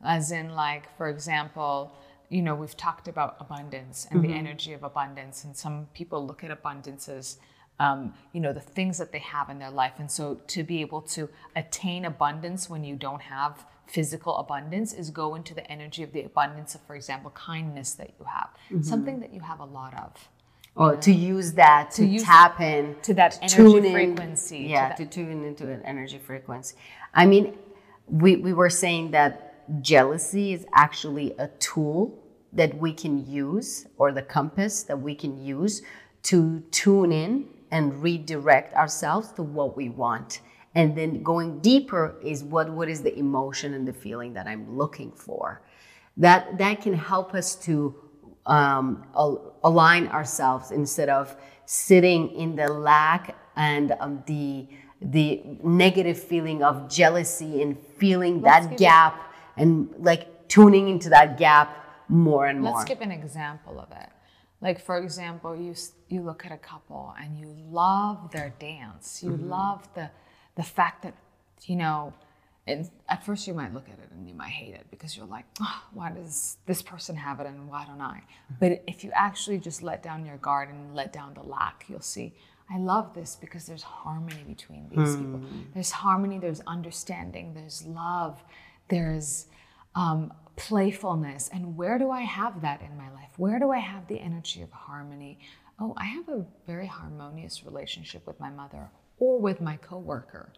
As 0.03 0.32
in 0.32 0.50
like, 0.56 0.96
for 0.98 1.10
example, 1.10 1.91
you 2.29 2.41
know, 2.41 2.56
we've 2.56 2.77
talked 2.77 3.08
about 3.08 3.38
abundance 3.39 4.08
and 4.10 4.22
mm-hmm. 4.22 4.32
the 4.32 4.38
energy 4.38 4.74
of 4.74 4.84
abundance, 4.84 5.44
and 5.44 5.56
some 5.56 5.88
people 5.94 6.25
look 6.25 6.44
at 6.44 6.51
abundance 6.51 7.10
as, 7.10 7.39
um, 7.79 8.13
you 8.34 8.39
know, 8.39 8.53
the 8.53 8.60
things 8.60 8.98
that 8.98 9.12
they 9.12 9.20
have 9.20 9.50
in 9.50 9.58
their 9.60 9.72
life. 9.72 9.94
And 9.98 10.10
so 10.10 10.36
to 10.48 10.63
be 10.63 10.82
able 10.82 11.01
to 11.01 11.29
attain 11.56 12.06
abundance 12.06 12.70
when 12.70 12.84
you 12.84 12.96
don't 12.96 13.22
have 13.22 13.65
physical 13.88 14.38
abundance 14.38 14.94
is 14.94 15.10
go 15.10 15.34
into 15.34 15.56
the 15.56 15.70
energy 15.72 16.03
of 16.03 16.12
the 16.12 16.22
abundance 16.22 16.75
of, 16.75 16.82
for 16.82 16.96
example, 16.96 17.32
kindness 17.32 17.94
that 17.94 18.13
you 18.20 18.25
have, 18.25 18.50
mm-hmm. 18.65 18.84
something 18.84 19.20
that 19.22 19.34
you 19.34 19.39
have 19.39 19.60
a 19.60 19.65
lot 19.65 19.94
of. 19.96 20.29
Or 20.75 20.96
to 20.96 21.12
use 21.12 21.53
that 21.53 21.91
to, 21.91 22.03
to 22.03 22.08
use 22.08 22.24
tap 22.24 22.62
in 22.62 22.96
to 23.01 23.13
that 23.15 23.38
energy 23.41 23.91
frequency. 23.91 24.60
Yeah, 24.60 24.94
to, 24.94 25.03
to 25.03 25.10
tune 25.10 25.44
into 25.44 25.70
an 25.70 25.82
energy 25.84 26.20
frequency. 26.20 26.75
I 27.13 27.25
mean, 27.25 27.58
we, 28.08 28.38
we 28.38 28.53
were 28.53 28.70
saying 28.70 29.12
that 29.12 29.49
jealousy 29.82 30.54
is 30.54 30.66
actually 30.74 31.34
a 31.38 31.48
tool 31.60 32.24
that 32.54 32.78
we 32.78 32.94
can 32.94 33.26
use 33.30 33.88
or 33.98 34.12
the 34.12 34.22
compass 34.22 34.84
that 34.84 35.00
we 35.00 35.14
can 35.14 35.40
use 35.42 35.82
to 36.24 36.62
tune 36.72 37.12
in 37.12 37.48
and 37.72 38.02
redirect 38.02 38.74
ourselves 38.74 39.32
to 39.34 39.44
what 39.44 39.78
we 39.78 39.90
want. 39.90 40.42
And 40.76 40.96
then 40.96 41.24
going 41.24 41.60
deeper 41.60 42.16
is 42.24 42.44
what 42.44 42.70
what 42.70 42.90
is 42.90 43.02
the 43.02 43.18
emotion 43.18 43.74
and 43.74 43.88
the 43.88 43.94
feeling 43.94 44.34
that 44.34 44.48
i'm 44.48 44.78
looking 44.78 45.12
for. 45.12 45.62
That 46.18 46.58
that 46.58 46.82
can 46.82 46.94
help 46.94 47.34
us 47.34 47.56
to 47.68 47.96
um, 48.46 49.06
al- 49.16 49.56
align 49.64 50.08
ourselves 50.08 50.72
instead 50.72 51.10
of 51.10 51.36
sitting 51.66 52.32
in 52.32 52.56
the 52.56 52.68
lack 52.68 53.36
and 53.56 53.96
um, 54.00 54.24
the 54.26 54.68
the 55.02 55.42
negative 55.64 56.22
feeling 56.22 56.62
of 56.62 56.90
jealousy 56.90 57.62
and 57.62 57.78
feeling 57.98 58.42
Let's 58.42 58.68
that 58.68 58.78
gap 58.78 59.29
and 59.60 59.94
like 60.00 60.48
tuning 60.48 60.89
into 60.89 61.10
that 61.10 61.38
gap 61.38 61.75
more 62.08 62.48
and 62.48 62.62
more. 62.62 62.78
Let's 62.78 62.86
give 62.86 63.01
an 63.01 63.12
example 63.12 63.80
of 63.80 63.92
it. 63.92 64.10
Like 64.62 64.82
for 64.82 64.98
example, 64.98 65.56
you 65.56 65.75
you 66.08 66.22
look 66.22 66.46
at 66.46 66.51
a 66.51 66.58
couple 66.58 67.13
and 67.22 67.38
you 67.38 67.56
love 67.70 68.32
their 68.32 68.54
dance. 68.60 69.22
You 69.24 69.32
mm-hmm. 69.32 69.50
love 69.50 69.88
the 69.94 70.10
the 70.56 70.63
fact 70.63 71.04
that 71.04 71.13
you 71.66 71.75
know 71.75 72.13
and 72.68 72.89
at 73.08 73.25
first 73.25 73.48
you 73.48 73.54
might 73.54 73.74
look 73.74 73.88
at 73.88 73.98
it 74.00 74.12
and 74.12 74.28
you 74.28 74.36
might 74.36 74.50
hate 74.50 74.75
it 74.75 74.86
because 74.92 75.18
you're 75.18 75.25
like, 75.25 75.46
oh, 75.60 75.84
why 75.94 76.12
does 76.12 76.58
this 76.66 76.82
person 76.82 77.16
have 77.16 77.39
it 77.39 77.48
and 77.48 77.68
why 77.68 77.86
don't 77.86 78.01
I? 78.01 78.22
But 78.60 78.84
if 78.86 79.04
you 79.04 79.12
actually 79.16 79.58
just 79.58 79.82
let 79.82 80.04
down 80.04 80.25
your 80.25 80.38
guard 80.38 80.70
and 80.70 80.94
let 80.94 81.12
down 81.12 81.34
the 81.34 81.42
lack, 81.42 81.86
you'll 81.88 82.01
see. 82.01 82.34
I 82.72 82.78
love 82.78 83.16
this 83.16 83.36
because 83.36 83.66
there's 83.66 83.82
harmony 83.82 84.44
between 84.48 84.88
these 84.89 85.16
mm. 85.16 85.18
people. 85.18 85.42
There's 85.74 85.89
harmony, 85.89 86.38
there's 86.38 86.62
understanding, 86.68 87.56
there's 87.56 87.84
love, 87.88 88.44
there's 88.89 89.48
um, 89.96 90.34
playfulness. 90.55 91.50
And 91.53 91.77
where 91.77 91.98
do 91.98 92.12
I 92.12 92.22
have 92.22 92.62
that 92.62 92.81
in 92.81 92.98
my 92.98 93.10
life? 93.12 93.29
Where 93.38 93.60
do 93.60 93.72
I 93.72 93.79
have 93.79 94.08
the 94.08 94.19
energy 94.19 94.62
of 94.62 94.72
harmony? 94.72 95.39
Oh, 95.79 95.93
I 95.98 96.05
have 96.05 96.27
a 96.27 96.46
very 96.67 96.88
harmonious 96.88 97.63
relationship 97.63 98.27
with 98.27 98.39
my 98.39 98.50
mother 98.50 98.91
or 99.17 99.39
with 99.39 99.62
my 99.62 99.77
coworker 99.77 100.51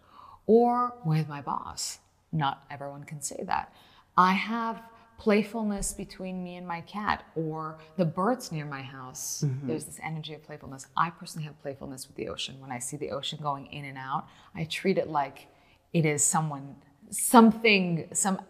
or 0.47 0.95
with 1.05 1.29
my 1.29 1.41
boss. 1.41 1.99
Not 2.31 2.63
everyone 2.71 3.03
can 3.03 3.21
say 3.21 3.43
that. 3.45 3.73
I 4.17 4.33
have 4.33 4.81
playfulness 5.17 5.93
between 5.93 6.43
me 6.43 6.55
and 6.55 6.67
my 6.67 6.81
cat 6.81 7.23
or 7.35 7.77
the 7.95 8.05
birds 8.05 8.51
near 8.51 8.65
my 8.65 8.81
house. 8.81 9.43
Mm-hmm. 9.45 9.67
There's 9.67 9.85
this 9.85 9.99
energy 10.03 10.33
of 10.33 10.41
playfulness. 10.43 10.87
I 10.97 11.11
personally 11.11 11.45
have 11.45 11.61
playfulness 11.61 12.07
with 12.07 12.15
the 12.15 12.27
ocean. 12.27 12.59
When 12.59 12.71
I 12.71 12.79
see 12.79 12.97
the 12.97 13.11
ocean 13.11 13.37
going 13.39 13.67
in 13.67 13.85
and 13.85 13.99
out, 13.99 14.25
I 14.55 14.63
treat 14.63 14.97
it 14.97 15.09
like 15.09 15.47
it 15.93 16.07
is 16.07 16.23
someone, 16.23 16.75
something, 17.11 18.07
some 18.13 18.41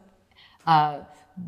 uh, 0.65 1.00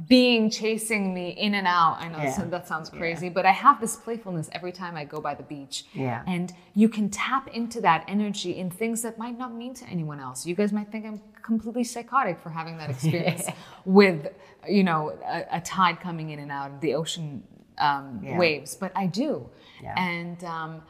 being 0.08 0.50
chasing 0.50 1.14
me 1.14 1.30
in 1.30 1.54
and 1.56 1.68
out. 1.68 1.98
I 2.00 2.08
know 2.10 2.18
yeah. 2.18 2.32
so 2.32 2.44
that 2.44 2.68
sounds 2.68 2.90
crazy, 2.90 3.28
yeah. 3.28 3.34
but 3.34 3.46
I 3.46 3.52
have 3.52 3.80
this 3.80 3.96
playfulness 3.96 4.50
every 4.52 4.72
time 4.72 4.96
I 4.96 5.06
go 5.06 5.22
by 5.22 5.36
the 5.36 5.44
beach. 5.44 5.86
Yeah. 5.94 6.24
And 6.26 6.54
you 6.74 6.90
can 6.90 7.10
tap 7.10 7.48
into 7.50 7.80
that 7.82 8.04
energy 8.08 8.58
in 8.58 8.70
things 8.70 9.02
that 9.04 9.18
might 9.18 9.38
not 9.38 9.54
mean 9.54 9.74
to 9.76 9.86
anyone 9.86 10.20
else. 10.20 10.46
You 10.46 10.56
guys 10.56 10.74
might 10.74 10.92
think 10.92 11.06
I'm 11.06 11.22
completely 11.42 11.84
psychotic 11.84 12.40
for 12.40 12.50
having 12.50 12.78
that 12.78 12.90
experience 12.90 13.48
with, 13.86 14.30
you 14.68 14.84
know, 14.84 15.18
a, 15.26 15.58
a, 15.58 15.62
tide 15.62 16.00
coming 16.00 16.30
in 16.32 16.40
and 16.40 16.52
out 16.52 16.72
of 16.72 16.82
the 16.82 16.96
ocean 16.96 17.44
um, 17.78 18.22
waves, 18.38 18.76
but 18.76 18.92
I 18.96 19.08
do. 19.08 19.50
And 19.98 20.42
um, 20.46 20.82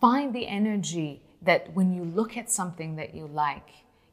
find 0.00 0.34
the 0.34 0.46
energy 0.46 1.22
that 1.42 1.72
when 1.74 1.92
you 1.92 2.04
look 2.04 2.36
at 2.36 2.50
something 2.50 2.96
that 2.96 3.14
you 3.14 3.26
like, 3.28 3.68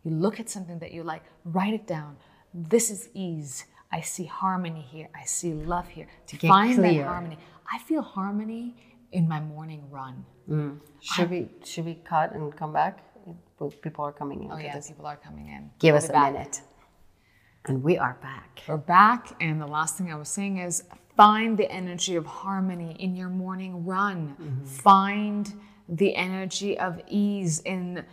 you 0.08 0.16
look 0.16 0.40
at 0.40 0.50
something 0.50 0.80
that 0.80 0.92
you 0.92 1.04
like, 1.04 1.24
write 1.44 1.74
it 1.74 1.86
down. 1.86 2.18
This 2.54 2.90
is 2.90 3.10
ease 3.14 3.66
I 3.92 4.02
see 4.02 4.26
harmony 4.26 4.82
here. 4.82 5.10
I 5.16 5.26
see 5.26 5.54
love 5.54 5.88
here. 5.88 6.08
To 6.28 6.36
Get 6.36 6.48
find 6.48 6.76
clear. 6.76 7.04
that 7.04 7.08
harmony. 7.08 7.38
I 7.72 7.80
feel 7.80 8.02
harmony 8.02 8.76
in 9.12 9.28
my 9.28 9.40
morning 9.40 9.84
run. 9.90 10.26
Mm. 10.50 10.80
Should 11.00 11.28
I, 11.28 11.32
we 11.32 11.50
should 11.64 11.86
we 11.86 11.96
cut 11.96 12.34
and 12.34 12.56
come 12.56 12.74
back? 12.74 13.04
People 13.82 14.06
are 14.06 14.12
coming 14.12 14.44
in. 14.44 14.52
Oh 14.52 14.58
yeah, 14.58 14.76
this. 14.76 14.88
people 14.88 15.06
are 15.06 15.18
coming 15.18 15.48
in. 15.48 15.70
Give 15.80 15.94
we'll 15.94 16.04
us 16.04 16.10
a 16.10 16.14
back. 16.14 16.34
minute. 16.34 16.62
And 17.66 17.84
we 17.84 17.98
are 17.98 18.18
back. 18.22 18.62
We're 18.68 18.78
back, 18.78 19.36
and 19.42 19.60
the 19.60 19.68
last 19.68 19.98
thing 19.98 20.12
I 20.12 20.16
was 20.16 20.30
saying 20.30 20.60
is 20.60 20.84
find 21.18 21.58
the 21.58 21.70
energy 21.70 22.16
of 22.16 22.26
harmony 22.26 22.96
in 23.00 23.16
your 23.16 23.30
morning 23.30 23.86
run. 23.86 24.38
Mm-hmm. 24.40 24.66
Find 24.66 25.54
the 25.90 26.16
energy 26.16 26.78
of 26.78 27.02
ease 27.08 27.60
in 27.62 28.06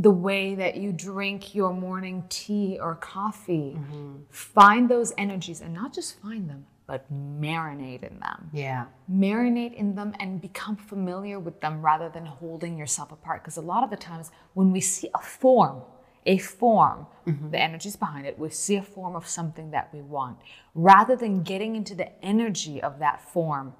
the 0.00 0.10
way 0.10 0.54
that 0.54 0.76
you 0.76 0.92
drink 0.92 1.54
your 1.54 1.74
morning 1.74 2.24
tea 2.30 2.78
or 2.80 2.94
coffee. 2.94 3.76
Mm-hmm. 3.76 4.16
Find 4.30 4.88
those 4.88 5.12
energies 5.18 5.60
and 5.60 5.74
not 5.74 5.92
just 5.92 6.18
find 6.22 6.48
them, 6.48 6.64
but 6.86 7.04
marinate 7.12 8.02
in 8.02 8.18
them. 8.18 8.48
Yeah. 8.50 8.86
Marinate 9.12 9.74
in 9.74 9.94
them 9.94 10.14
and 10.18 10.40
become 10.40 10.76
familiar 10.76 11.38
with 11.38 11.60
them 11.60 11.82
rather 11.82 12.08
than 12.08 12.24
holding 12.24 12.78
yourself 12.78 13.12
apart. 13.12 13.42
Because 13.42 13.58
a 13.58 13.60
lot 13.60 13.84
of 13.84 13.90
the 13.90 13.96
times 13.96 14.30
when 14.54 14.72
we 14.72 14.80
see 14.80 15.10
a 15.14 15.20
form, 15.20 15.82
a 16.24 16.38
form, 16.38 17.06
mm-hmm. 17.26 17.50
the 17.50 17.60
energies 17.60 17.96
behind 17.96 18.26
it, 18.26 18.38
we 18.38 18.48
see 18.48 18.76
a 18.76 18.82
form 18.82 19.14
of 19.14 19.28
something 19.28 19.70
that 19.72 19.92
we 19.92 20.00
want. 20.00 20.38
Rather 20.74 21.14
than 21.14 21.42
getting 21.42 21.76
into 21.76 21.94
the 21.94 22.24
energy 22.24 22.82
of 22.82 22.98
that 23.00 23.20
form 23.20 23.74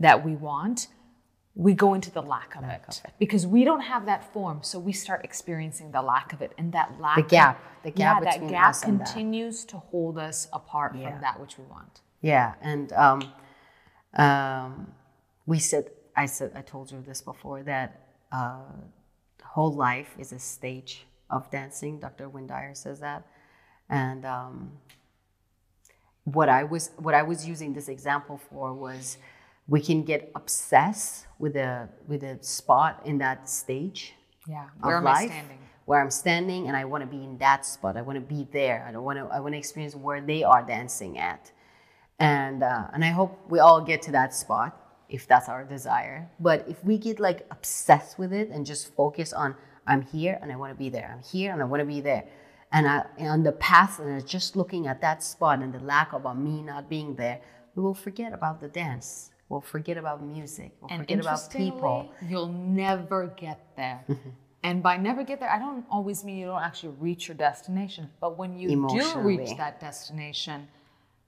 that 0.00 0.24
we 0.24 0.34
want, 0.34 0.88
we 1.54 1.74
go 1.74 1.92
into 1.92 2.10
the 2.10 2.22
lack 2.22 2.54
of, 2.56 2.62
lack 2.62 2.84
it. 2.88 2.98
of, 2.98 3.04
it. 3.04 3.14
because 3.18 3.46
we 3.46 3.64
don't 3.64 3.82
have 3.82 4.06
that 4.06 4.32
form 4.32 4.60
so 4.62 4.78
we 4.78 4.92
start 4.92 5.22
experiencing 5.24 5.90
the 5.90 6.00
lack 6.00 6.32
of 6.32 6.40
it 6.40 6.52
and 6.56 6.72
that 6.72 6.98
lack 7.00 7.16
the 7.16 7.22
gap 7.22 7.82
the 7.82 7.90
gap 7.90 8.22
yeah, 8.22 8.38
that 8.38 8.48
gap 8.48 8.80
continues 8.80 9.64
to 9.64 9.76
hold 9.76 10.18
us 10.18 10.48
apart 10.52 10.94
yeah. 10.96 11.10
from 11.10 11.20
that 11.20 11.38
which 11.38 11.58
we 11.58 11.64
want 11.64 12.00
yeah 12.22 12.54
and 12.62 12.92
um, 12.92 13.22
um, 14.14 14.92
we 15.46 15.58
said 15.58 15.90
i 16.16 16.24
said 16.24 16.50
i 16.54 16.62
told 16.62 16.90
you 16.90 17.02
this 17.06 17.20
before 17.20 17.62
that 17.62 18.08
uh, 18.32 18.60
whole 19.42 19.72
life 19.72 20.14
is 20.18 20.32
a 20.32 20.38
stage 20.38 21.06
of 21.28 21.50
dancing 21.50 22.00
dr 22.00 22.28
wayne 22.30 22.46
dyer 22.46 22.74
says 22.74 23.00
that 23.00 23.26
and 23.90 24.24
um, 24.24 24.72
what 26.24 26.48
i 26.48 26.64
was 26.64 26.92
what 26.96 27.14
i 27.14 27.22
was 27.22 27.46
using 27.46 27.74
this 27.74 27.88
example 27.88 28.40
for 28.50 28.72
was 28.72 29.18
we 29.72 29.80
can 29.80 30.04
get 30.04 30.30
obsessed 30.34 31.26
with 31.38 31.56
a 31.56 31.88
with 32.06 32.22
a 32.22 32.34
spot 32.42 33.02
in 33.04 33.16
that 33.18 33.48
stage 33.48 34.14
yeah 34.46 34.66
where 34.80 34.96
am 34.96 35.04
life, 35.04 35.30
I 35.30 35.34
standing? 35.34 35.58
where 35.84 36.00
I'm 36.00 36.10
standing 36.10 36.68
and 36.68 36.76
I 36.76 36.84
want 36.84 37.02
to 37.02 37.06
be 37.06 37.22
in 37.22 37.38
that 37.38 37.66
spot. 37.66 37.96
I 37.96 38.02
want 38.02 38.16
to 38.16 38.34
be 38.34 38.46
there. 38.52 38.84
I 38.86 38.92
don't 38.92 39.04
want 39.04 39.18
to 39.18 39.24
I 39.26 39.40
want 39.40 39.54
to 39.54 39.58
experience 39.58 39.94
where 39.94 40.20
they 40.20 40.44
are 40.44 40.62
dancing 40.62 41.18
at. 41.18 41.50
And 42.18 42.62
uh, 42.62 42.86
and 42.92 43.04
I 43.04 43.08
hope 43.08 43.38
we 43.48 43.58
all 43.58 43.80
get 43.80 44.02
to 44.02 44.12
that 44.12 44.34
spot 44.34 44.78
if 45.08 45.26
that's 45.26 45.48
our 45.48 45.64
desire. 45.64 46.30
But 46.38 46.64
if 46.68 46.82
we 46.84 46.98
get 46.98 47.18
like 47.18 47.46
obsessed 47.50 48.18
with 48.18 48.32
it 48.32 48.48
and 48.50 48.64
just 48.64 48.94
focus 48.94 49.32
on 49.32 49.56
I'm 49.86 50.02
here 50.02 50.38
and 50.40 50.52
I 50.52 50.56
want 50.56 50.72
to 50.72 50.78
be 50.78 50.88
there. 50.88 51.10
I'm 51.12 51.24
here 51.24 51.52
and 51.52 51.60
I 51.60 51.64
want 51.64 51.80
to 51.80 51.86
be 51.86 52.00
there. 52.00 52.24
And 52.74 52.88
I, 52.88 53.04
on 53.18 53.42
the 53.42 53.52
path 53.52 53.98
and 53.98 54.26
just 54.26 54.56
looking 54.56 54.86
at 54.86 55.02
that 55.02 55.22
spot 55.22 55.58
and 55.58 55.74
the 55.74 55.80
lack 55.80 56.14
of 56.14 56.24
me 56.38 56.62
not 56.62 56.88
being 56.88 57.16
there 57.16 57.40
we 57.74 57.82
will 57.82 57.94
forget 57.94 58.32
about 58.32 58.60
the 58.60 58.68
dance 58.68 59.31
We'll 59.52 59.60
forget 59.60 59.98
about 59.98 60.24
music. 60.24 60.72
We'll 60.80 60.90
and 60.90 61.02
forget 61.02 61.20
about 61.20 61.50
people. 61.50 62.10
You'll 62.26 62.48
never 62.48 63.26
get 63.36 63.60
there. 63.76 64.02
Mm-hmm. 64.08 64.30
and 64.62 64.82
by 64.82 64.96
never 64.96 65.24
get 65.24 65.40
there, 65.40 65.50
I 65.50 65.58
don't 65.58 65.84
always 65.90 66.24
mean 66.24 66.38
you 66.38 66.46
don't 66.46 66.62
actually 66.62 66.94
reach 66.98 67.28
your 67.28 67.36
destination. 67.36 68.08
But 68.18 68.38
when 68.38 68.58
you 68.58 68.88
do 68.88 69.18
reach 69.18 69.54
that 69.58 69.78
destination, 69.78 70.68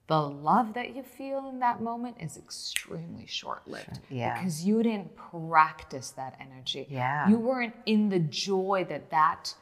the 0.07 0.19
love 0.19 0.73
that 0.73 0.95
you 0.95 1.03
feel 1.03 1.49
in 1.49 1.59
that 1.59 1.81
moment 1.81 2.15
is 2.19 2.35
extremely 2.35 3.27
short 3.27 3.67
lived. 3.67 3.99
Yeah. 4.09 4.33
Because 4.33 4.65
you 4.65 4.81
didn't 4.81 5.15
practice 5.15 6.09
that 6.21 6.35
energy. 6.39 6.87
Yeah. 6.89 7.29
You 7.29 7.37
weren't 7.37 7.75
in 7.85 8.09
the 8.09 8.19
joy 8.19 8.87
that 8.89 9.11
that 9.11 9.53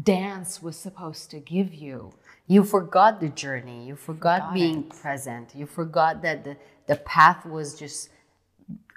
dance 0.00 0.62
was 0.62 0.76
supposed 0.76 1.30
to 1.30 1.40
give 1.40 1.74
you. 1.74 2.12
You 2.46 2.64
forgot 2.64 3.20
the 3.20 3.28
journey. 3.28 3.86
You 3.86 3.96
forgot, 3.96 4.40
forgot 4.40 4.54
being 4.54 4.84
it. 4.84 4.90
present. 4.90 5.54
You 5.54 5.66
forgot 5.66 6.22
that 6.22 6.44
the, 6.44 6.56
the 6.86 6.96
path 6.96 7.46
was 7.46 7.78
just 7.78 8.10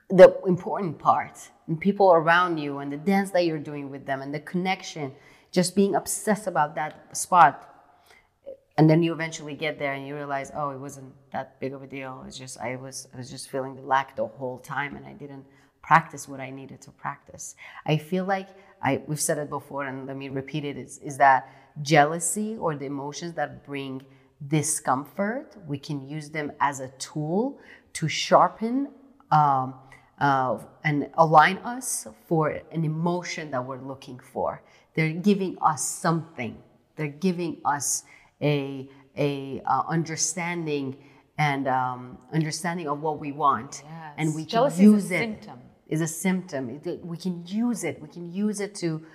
the 0.09 0.39
important 0.45 0.99
part 0.99 1.49
and 1.67 1.79
people 1.79 2.13
around 2.13 2.57
you 2.57 2.79
and 2.79 2.91
the 2.91 2.97
dance 2.97 3.31
that 3.31 3.45
you're 3.45 3.57
doing 3.57 3.89
with 3.89 4.05
them 4.05 4.21
and 4.21 4.33
the 4.33 4.39
connection 4.39 5.11
just 5.51 5.75
being 5.75 5.95
obsessed 5.95 6.45
about 6.45 6.75
that 6.75 7.15
spot 7.15 7.69
and 8.77 8.89
then 8.89 9.01
you 9.01 9.13
eventually 9.13 9.53
get 9.53 9.79
there 9.79 9.93
and 9.93 10.05
you 10.05 10.15
realize 10.15 10.51
oh 10.55 10.71
it 10.71 10.77
wasn't 10.77 11.11
that 11.31 11.59
big 11.59 11.73
of 11.73 11.81
a 11.81 11.87
deal 11.87 12.19
it 12.21 12.25
was 12.25 12.37
just 12.37 12.59
i 12.59 12.75
was 12.75 13.07
i 13.13 13.17
was 13.17 13.29
just 13.29 13.49
feeling 13.49 13.75
the 13.75 13.81
lack 13.81 14.15
the 14.15 14.25
whole 14.25 14.59
time 14.59 14.95
and 14.95 15.05
i 15.05 15.13
didn't 15.13 15.45
practice 15.81 16.27
what 16.27 16.39
i 16.39 16.49
needed 16.49 16.81
to 16.81 16.91
practice 16.91 17.55
i 17.85 17.97
feel 17.97 18.25
like 18.25 18.49
i 18.83 19.01
we've 19.07 19.21
said 19.21 19.37
it 19.37 19.49
before 19.49 19.85
and 19.85 20.07
let 20.07 20.17
me 20.17 20.29
repeat 20.29 20.63
it 20.65 20.77
is, 20.77 20.99
is 20.99 21.17
that 21.17 21.49
jealousy 21.81 22.57
or 22.57 22.75
the 22.75 22.85
emotions 22.85 23.33
that 23.33 23.65
bring 23.65 24.01
discomfort 24.47 25.55
we 25.67 25.77
can 25.77 26.07
use 26.07 26.29
them 26.29 26.51
as 26.59 26.79
a 26.79 26.89
tool 26.99 27.59
to 27.93 28.07
sharpen 28.07 28.87
um, 29.31 29.73
uh, 30.19 30.57
and 30.83 31.09
align 31.15 31.57
us 31.59 32.07
for 32.27 32.61
an 32.71 32.85
emotion 32.85 33.51
that 33.51 33.65
we're 33.65 33.81
looking 33.81 34.19
for. 34.19 34.61
They're 34.95 35.11
giving 35.11 35.57
us 35.61 35.83
something. 35.83 36.57
They're 36.95 37.07
giving 37.07 37.57
us 37.65 38.03
a 38.41 38.87
a 39.17 39.61
uh, 39.65 39.83
understanding 39.87 40.97
and 41.37 41.67
um, 41.67 42.17
understanding 42.31 42.87
of 42.87 43.01
what 43.01 43.19
we 43.19 43.31
want, 43.31 43.83
yes. 43.83 44.13
and 44.17 44.35
we 44.35 44.45
can 44.45 44.71
use 44.79 45.11
it. 45.11 45.19
Symptom. 45.19 45.59
Is 45.87 46.01
a 46.01 46.07
symptom. 46.07 46.79
We 47.03 47.17
can 47.17 47.43
use 47.45 47.83
it. 47.83 48.01
We 48.01 48.07
can 48.07 48.31
use 48.31 48.59
it 48.59 48.73
to 48.75 49.05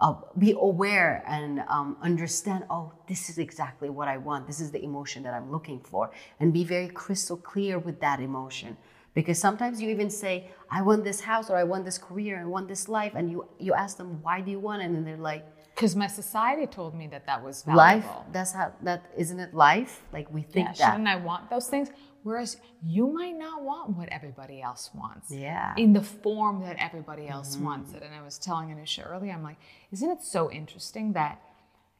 uh, 0.00 0.14
be 0.38 0.52
aware 0.52 1.24
and 1.26 1.60
um, 1.68 1.96
understand 2.02 2.64
oh 2.70 2.92
this 3.08 3.28
is 3.28 3.38
exactly 3.38 3.90
what 3.90 4.08
i 4.08 4.16
want. 4.16 4.46
This 4.46 4.60
is 4.60 4.70
the 4.70 4.82
emotion 4.82 5.22
that 5.24 5.34
i'm 5.34 5.50
looking 5.50 5.80
for. 5.80 6.10
And 6.38 6.52
be 6.52 6.64
very 6.64 6.88
crystal 6.88 7.36
clear 7.36 7.78
with 7.78 8.00
that 8.00 8.20
emotion. 8.20 8.76
Because 9.14 9.38
sometimes 9.38 9.82
you 9.82 9.88
even 9.90 10.10
say 10.10 10.50
i 10.70 10.82
want 10.82 11.02
this 11.02 11.20
house 11.20 11.50
or 11.50 11.56
i 11.56 11.64
want 11.64 11.84
this 11.84 11.98
career 11.98 12.40
i 12.40 12.44
want 12.44 12.68
this 12.68 12.88
life. 12.88 13.12
And 13.16 13.30
you 13.30 13.48
you 13.58 13.74
ask 13.74 13.96
them 13.96 14.22
why 14.22 14.40
do 14.40 14.50
you 14.50 14.60
want 14.60 14.82
it? 14.82 14.86
And 14.86 15.06
they're 15.06 15.16
like 15.16 15.44
because 15.74 15.96
my 15.96 16.06
society 16.08 16.66
told 16.66 16.94
me 16.94 17.06
that 17.08 17.26
that 17.26 17.42
was 17.42 17.62
valuable. 17.62 17.82
life 17.82 18.06
that's 18.32 18.52
how 18.52 18.72
that 18.82 19.10
isn't 19.16 19.40
it 19.40 19.52
life? 19.52 20.02
Like 20.12 20.32
we 20.32 20.42
think 20.42 20.68
yeah, 20.68 20.74
that. 20.74 20.92
shouldn't 20.92 21.08
i 21.08 21.16
want 21.16 21.50
those 21.50 21.66
things 21.66 21.88
Whereas 22.22 22.56
you 22.84 23.06
might 23.06 23.36
not 23.36 23.62
want 23.62 23.96
what 23.96 24.08
everybody 24.10 24.60
else 24.60 24.90
wants. 24.94 25.30
Yeah. 25.30 25.74
In 25.76 25.92
the 25.92 26.02
form 26.02 26.62
that 26.62 26.76
everybody 26.78 27.28
else 27.28 27.56
mm-hmm. 27.56 27.64
wants 27.64 27.94
it. 27.94 28.02
And 28.02 28.14
I 28.14 28.22
was 28.22 28.38
telling 28.38 28.68
Anusha 28.68 29.08
earlier, 29.10 29.32
I'm 29.32 29.42
like, 29.42 29.58
isn't 29.92 30.10
it 30.10 30.22
so 30.22 30.50
interesting 30.50 31.12
that, 31.14 31.40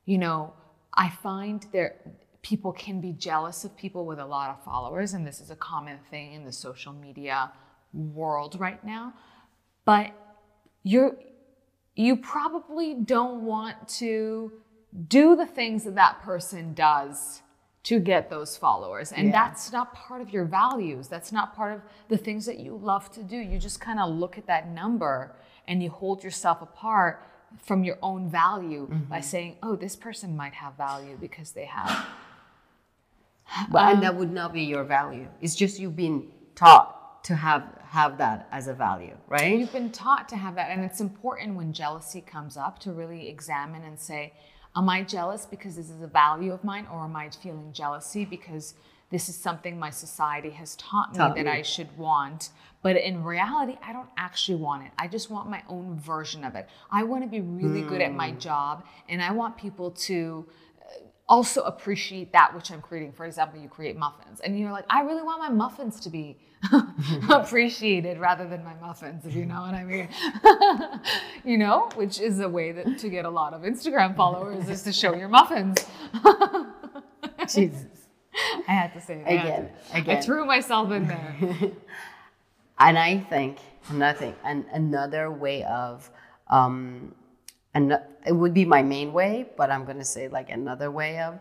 you 0.04 0.18
know, 0.18 0.52
I 0.92 1.10
find 1.10 1.64
there 1.72 1.96
people 2.42 2.72
can 2.72 3.00
be 3.00 3.12
jealous 3.12 3.64
of 3.64 3.76
people 3.76 4.06
with 4.06 4.18
a 4.18 4.26
lot 4.26 4.50
of 4.50 4.64
followers, 4.64 5.12
and 5.12 5.26
this 5.26 5.40
is 5.40 5.50
a 5.50 5.56
common 5.56 5.98
thing 6.10 6.32
in 6.32 6.44
the 6.44 6.52
social 6.52 6.92
media 6.92 7.52
world 7.92 8.56
right 8.58 8.82
now. 8.84 9.14
But 9.84 10.12
you're 10.82 11.16
you 11.94 12.16
probably 12.16 12.94
don't 12.94 13.42
want 13.42 13.88
to 13.88 14.52
do 15.08 15.34
the 15.34 15.46
things 15.46 15.84
that 15.84 15.96
that 15.96 16.22
person 16.22 16.72
does 16.72 17.42
to 17.88 17.98
get 17.98 18.28
those 18.28 18.54
followers. 18.54 19.12
And 19.12 19.28
yeah. 19.28 19.32
that's 19.32 19.72
not 19.72 19.94
part 19.94 20.20
of 20.20 20.28
your 20.28 20.44
values. 20.44 21.08
That's 21.08 21.32
not 21.32 21.56
part 21.56 21.72
of 21.74 21.80
the 22.08 22.18
things 22.18 22.44
that 22.44 22.58
you 22.58 22.76
love 22.76 23.10
to 23.12 23.22
do. 23.22 23.38
You 23.38 23.58
just 23.58 23.80
kind 23.80 23.98
of 23.98 24.14
look 24.14 24.36
at 24.36 24.46
that 24.46 24.68
number 24.68 25.34
and 25.66 25.82
you 25.82 25.88
hold 25.88 26.22
yourself 26.22 26.60
apart 26.60 27.26
from 27.62 27.84
your 27.84 27.96
own 28.02 28.28
value 28.28 28.86
mm-hmm. 28.86 29.04
by 29.04 29.20
saying, 29.22 29.56
oh, 29.62 29.74
this 29.74 29.96
person 29.96 30.36
might 30.36 30.52
have 30.52 30.76
value 30.76 31.16
because 31.18 31.52
they 31.52 31.64
have. 31.64 32.06
But 33.70 33.78
um, 33.78 33.94
and 33.94 34.02
that 34.02 34.14
would 34.14 34.30
not 34.30 34.52
be 34.52 34.64
your 34.64 34.84
value. 34.84 35.26
It's 35.40 35.54
just 35.54 35.78
you've 35.78 35.96
been 35.96 36.28
taught 36.54 37.24
to 37.24 37.34
have 37.34 37.62
have 37.88 38.18
that 38.18 38.46
as 38.52 38.68
a 38.68 38.74
value, 38.74 39.16
right? 39.26 39.58
You've 39.58 39.72
been 39.72 39.90
taught 39.90 40.28
to 40.28 40.36
have 40.36 40.54
that, 40.56 40.68
and 40.68 40.84
it's 40.84 41.00
important 41.00 41.56
when 41.56 41.72
jealousy 41.72 42.20
comes 42.20 42.58
up 42.58 42.78
to 42.80 42.92
really 42.92 43.26
examine 43.26 43.84
and 43.84 43.98
say, 43.98 44.34
Am 44.78 44.88
I 44.88 45.02
jealous 45.02 45.44
because 45.44 45.74
this 45.74 45.90
is 45.90 46.00
a 46.02 46.06
value 46.06 46.52
of 46.52 46.62
mine, 46.62 46.86
or 46.92 47.02
am 47.02 47.16
I 47.16 47.28
feeling 47.30 47.72
jealousy 47.72 48.24
because 48.24 48.74
this 49.10 49.28
is 49.28 49.34
something 49.34 49.76
my 49.76 49.90
society 49.90 50.50
has 50.50 50.76
taught 50.76 51.12
me 51.12 51.18
taught 51.18 51.34
that. 51.34 51.48
I 51.48 51.62
should 51.62 51.96
want? 51.98 52.50
But 52.80 52.96
in 52.96 53.24
reality, 53.24 53.76
I 53.82 53.92
don't 53.92 54.10
actually 54.16 54.58
want 54.58 54.84
it. 54.84 54.92
I 54.96 55.08
just 55.08 55.30
want 55.30 55.50
my 55.50 55.64
own 55.68 55.98
version 55.98 56.44
of 56.44 56.54
it. 56.54 56.68
I 56.92 57.02
want 57.02 57.24
to 57.24 57.28
be 57.28 57.40
really 57.40 57.82
mm. 57.82 57.88
good 57.88 58.00
at 58.00 58.14
my 58.14 58.30
hmm. 58.30 58.38
job, 58.38 58.84
and 59.08 59.20
I 59.20 59.32
want 59.32 59.56
people 59.56 59.90
to 59.90 60.46
also 61.28 61.62
appreciate 61.62 62.32
that 62.32 62.54
which 62.54 62.70
I'm 62.70 62.80
creating. 62.80 63.12
For 63.12 63.26
example, 63.26 63.60
you 63.60 63.68
create 63.68 63.96
muffins, 63.96 64.40
and 64.40 64.58
you're 64.58 64.72
like, 64.72 64.86
I 64.88 65.02
really 65.02 65.22
want 65.22 65.40
my 65.40 65.50
muffins 65.50 66.00
to 66.00 66.10
be 66.10 66.38
appreciated 67.30 68.18
rather 68.18 68.48
than 68.48 68.64
my 68.64 68.74
muffins, 68.74 69.24
if 69.24 69.34
you 69.34 69.46
know 69.46 69.60
what 69.60 69.74
I 69.74 69.84
mean. 69.84 70.08
you 71.44 71.58
know, 71.58 71.88
which 71.94 72.20
is 72.20 72.40
a 72.40 72.48
way 72.48 72.72
that 72.72 72.98
to 72.98 73.08
get 73.08 73.24
a 73.24 73.30
lot 73.30 73.52
of 73.52 73.62
Instagram 73.62 74.16
followers 74.16 74.68
is 74.68 74.82
to 74.82 74.92
show 74.92 75.14
your 75.14 75.28
muffins. 75.28 75.84
Jesus. 77.52 77.86
I 78.66 78.72
had 78.72 78.92
to 78.94 79.00
say 79.00 79.20
it 79.20 79.22
again. 79.22 79.70
I, 79.92 79.98
again. 79.98 80.16
I 80.18 80.20
threw 80.20 80.44
myself 80.44 80.90
in 80.92 81.08
there. 81.08 81.36
and 82.78 82.98
I 82.98 83.18
think 83.18 83.58
nothing, 83.92 84.34
and 84.44 84.64
another 84.72 85.30
way 85.30 85.64
of 85.64 86.10
um, 86.48 87.14
and 87.74 87.98
it 88.26 88.32
would 88.32 88.54
be 88.54 88.64
my 88.64 88.82
main 88.82 89.12
way, 89.12 89.46
but 89.56 89.70
I'm 89.70 89.84
going 89.84 89.98
to 89.98 90.04
say 90.04 90.28
like 90.28 90.50
another 90.50 90.90
way 90.90 91.20
of 91.20 91.38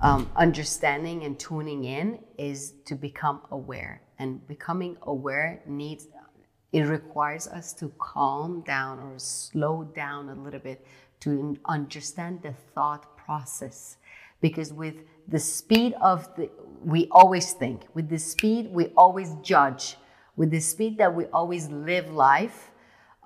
um, 0.00 0.30
understanding 0.36 1.24
and 1.24 1.38
tuning 1.38 1.84
in 1.84 2.18
is 2.38 2.74
to 2.86 2.94
become 2.94 3.40
aware. 3.50 4.02
And 4.18 4.46
becoming 4.46 4.96
aware 5.02 5.60
needs, 5.66 6.08
it 6.72 6.82
requires 6.82 7.48
us 7.48 7.72
to 7.74 7.92
calm 7.98 8.62
down 8.62 8.98
or 8.98 9.18
slow 9.18 9.84
down 9.84 10.28
a 10.28 10.34
little 10.34 10.60
bit 10.60 10.86
to 11.20 11.56
understand 11.66 12.42
the 12.42 12.52
thought 12.74 13.16
process. 13.16 13.96
Because 14.40 14.72
with 14.72 14.96
the 15.28 15.38
speed 15.38 15.94
of 16.00 16.28
the, 16.36 16.50
we 16.84 17.08
always 17.10 17.52
think, 17.52 17.86
with 17.94 18.08
the 18.08 18.18
speed 18.18 18.70
we 18.70 18.88
always 18.96 19.34
judge, 19.42 19.96
with 20.36 20.50
the 20.50 20.60
speed 20.60 20.98
that 20.98 21.14
we 21.14 21.24
always 21.26 21.68
live 21.70 22.10
life, 22.10 22.70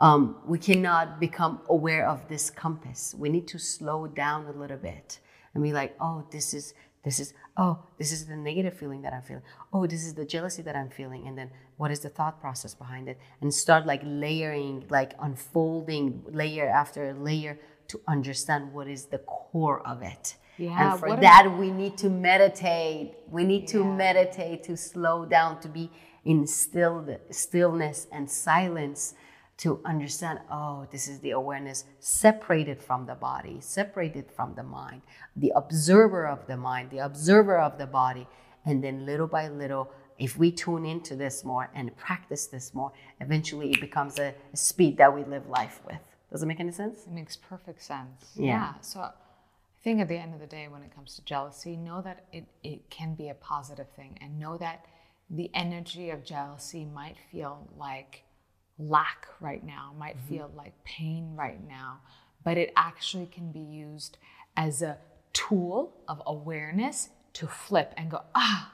um, 0.00 0.37
we 0.47 0.59
cannot 0.59 1.19
become 1.19 1.61
aware 1.69 2.07
of 2.09 2.28
this 2.28 2.50
compass. 2.50 3.14
We 3.19 3.28
need 3.28 3.49
to 3.49 3.59
slow 3.59 4.07
down 4.07 4.47
a 4.47 4.52
little 4.52 4.76
bit 4.76 5.19
and 5.55 5.62
be 5.62 5.73
like, 5.73 5.97
oh, 6.00 6.25
this 6.31 6.55
is 6.55 6.75
this 7.05 7.21
is 7.21 7.33
oh, 7.57 7.78
this 7.97 8.12
is 8.12 8.26
the 8.26 8.37
negative 8.37 8.75
feeling 8.76 9.02
that 9.02 9.12
I'm 9.12 9.23
feeling. 9.23 9.43
Oh, 9.73 9.87
this 9.87 10.05
is 10.05 10.14
the 10.14 10.25
jealousy 10.25 10.62
that 10.62 10.76
I'm 10.76 10.90
feeling, 10.90 11.26
and 11.26 11.38
then 11.38 11.50
what 11.76 11.90
is 11.90 12.00
the 12.00 12.09
thought 12.09 12.40
process 12.40 12.75
behind 12.75 13.09
it? 13.09 13.19
And 13.40 13.52
start 13.52 13.87
like 13.87 14.02
layering, 14.05 14.85
like 14.90 15.14
unfolding 15.21 16.25
layer 16.31 16.69
after 16.69 17.14
layer 17.14 17.59
to 17.88 18.00
understand 18.07 18.73
what 18.73 18.88
is 18.88 19.07
the 19.07 19.18
core 19.18 19.87
of 19.87 20.03
it. 20.03 20.37
Yeah, 20.59 20.92
and 20.92 21.01
for 21.01 21.16
that, 21.16 21.57
we 21.59 21.70
need 21.70 21.96
to 21.99 22.11
meditate. 22.11 23.14
We 23.31 23.44
need 23.44 23.62
yeah. 23.62 23.79
to 23.79 23.85
meditate 23.85 24.64
to 24.64 24.77
slow 24.77 25.25
down, 25.25 25.61
to 25.61 25.68
be 25.68 25.90
in 26.25 26.46
still 26.46 27.07
stillness 27.31 28.07
and 28.12 28.29
silence 28.29 29.14
to 29.59 29.81
understand 29.85 30.38
oh 30.51 30.87
this 30.90 31.09
is 31.09 31.18
the 31.21 31.33
awareness 31.33 31.85
separated 31.99 32.81
from 32.81 33.05
the 33.07 33.14
body 33.14 33.59
separated 33.61 34.31
from 34.31 34.55
the 34.55 34.62
mind 34.62 35.03
the 35.37 35.53
observer 35.55 36.27
of 36.27 36.47
the 36.47 36.57
mind 36.57 36.90
the 36.90 36.99
observer 36.99 37.59
of 37.59 37.79
the 37.79 37.87
body. 37.87 38.27
And 38.64 38.85
then 38.85 39.07
little 39.07 39.27
by 39.27 39.49
little 39.49 39.90
if 40.18 40.37
we 40.37 40.51
tune 40.51 40.85
into 40.85 41.14
this 41.16 41.44
more 41.44 41.71
and 41.75 41.97
practice 41.97 42.47
this 42.47 42.75
more 42.75 42.92
eventually 43.21 43.71
it 43.71 43.81
becomes 43.81 44.18
a, 44.18 44.35
a 44.53 44.57
speed 44.57 44.97
that 44.99 45.14
we 45.14 45.25
live 45.25 45.47
life 45.49 45.81
with. 45.87 46.01
Does 46.31 46.42
it 46.42 46.47
make 46.47 46.61
any 46.61 46.73
sense? 46.73 47.07
It 47.07 47.12
makes 47.12 47.37
perfect 47.37 47.83
sense. 47.83 48.33
Yeah. 48.37 48.44
yeah. 48.44 48.73
So 48.81 49.01
i 49.01 49.12
think 49.83 50.01
at 50.01 50.09
the 50.09 50.18
end 50.18 50.35
of 50.35 50.40
the 50.40 50.47
day 50.47 50.66
when 50.68 50.83
it 50.83 50.94
comes 50.94 51.14
to 51.14 51.25
jealousy 51.25 51.77
know 51.77 52.03
that 52.03 52.25
it, 52.33 52.44
it 52.62 52.90
can 52.90 53.14
be 53.14 53.29
a 53.29 53.35
positive 53.35 53.88
thing 53.90 54.18
and 54.21 54.38
know 54.38 54.59
that 54.59 54.85
the 55.31 55.51
energy 55.55 56.11
of 56.11 56.25
jealousy 56.25 56.85
might 56.85 57.16
feel 57.31 57.68
like 57.77 58.25
lack 58.79 59.27
right 59.41 59.64
now, 59.64 59.95
might 59.99 60.17
mm-hmm. 60.17 60.35
feel 60.37 60.51
like 60.57 60.73
pain 60.85 61.35
right 61.37 61.67
now, 61.67 62.01
but 62.45 62.57
it 62.57 62.73
actually 62.77 63.27
can 63.27 63.51
be 63.51 63.61
used 63.61 64.19
as 64.57 64.83
a 64.83 64.99
tool 65.33 65.95
of 66.09 66.23
awareness 66.27 67.11
to 67.35 67.47
flip 67.47 67.93
and 67.97 68.11
go, 68.11 68.23
ah, 68.35 68.73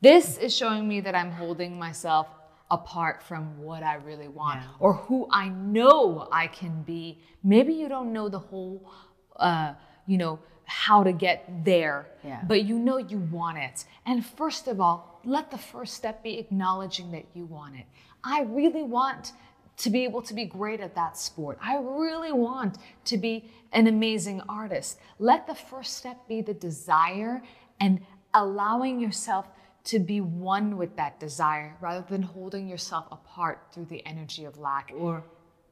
this 0.00 0.38
is 0.38 0.56
showing 0.56 0.86
me 0.86 1.00
that 1.00 1.14
I'm 1.14 1.32
holding 1.32 1.78
myself 1.78 2.28
apart 2.70 3.22
from 3.22 3.62
what 3.62 3.82
I 3.82 3.94
really 3.96 4.28
want 4.28 4.60
yeah. 4.60 4.68
or 4.78 4.94
who 4.94 5.26
I 5.30 5.48
know 5.48 6.28
I 6.30 6.46
can 6.46 6.82
be. 6.82 7.18
Maybe 7.42 7.72
you 7.72 7.88
don't 7.88 8.12
know 8.12 8.28
the 8.28 8.38
whole, 8.38 8.90
uh, 9.36 9.74
you 10.06 10.18
know, 10.18 10.38
how 10.64 11.02
to 11.02 11.12
get 11.12 11.64
there, 11.64 12.06
yeah. 12.22 12.42
but 12.46 12.64
you 12.64 12.78
know 12.78 12.98
you 12.98 13.18
want 13.18 13.56
it. 13.56 13.86
And 14.04 14.24
first 14.24 14.68
of 14.68 14.80
all, 14.82 15.20
let 15.24 15.50
the 15.50 15.58
first 15.58 15.94
step 15.94 16.22
be 16.22 16.38
acknowledging 16.38 17.10
that 17.12 17.24
you 17.34 17.46
want 17.46 17.76
it. 17.76 17.86
I 18.28 18.42
really 18.42 18.82
want 18.82 19.32
to 19.78 19.90
be 19.90 20.04
able 20.04 20.20
to 20.22 20.34
be 20.34 20.44
great 20.44 20.80
at 20.80 20.94
that 20.96 21.16
sport. 21.16 21.58
I 21.62 21.76
really 21.76 22.32
want 22.32 22.76
to 23.06 23.16
be 23.16 23.50
an 23.72 23.86
amazing 23.86 24.42
artist. 24.48 24.98
Let 25.18 25.46
the 25.46 25.54
first 25.54 25.96
step 25.96 26.28
be 26.28 26.42
the 26.42 26.52
desire 26.52 27.42
and 27.80 28.00
allowing 28.34 29.00
yourself 29.00 29.46
to 29.84 29.98
be 29.98 30.20
one 30.20 30.76
with 30.76 30.94
that 30.96 31.18
desire 31.18 31.74
rather 31.80 32.04
than 32.06 32.22
holding 32.22 32.68
yourself 32.68 33.06
apart 33.10 33.68
through 33.72 33.86
the 33.86 34.04
energy 34.04 34.44
of 34.44 34.58
lack. 34.58 34.92
Or 34.94 35.24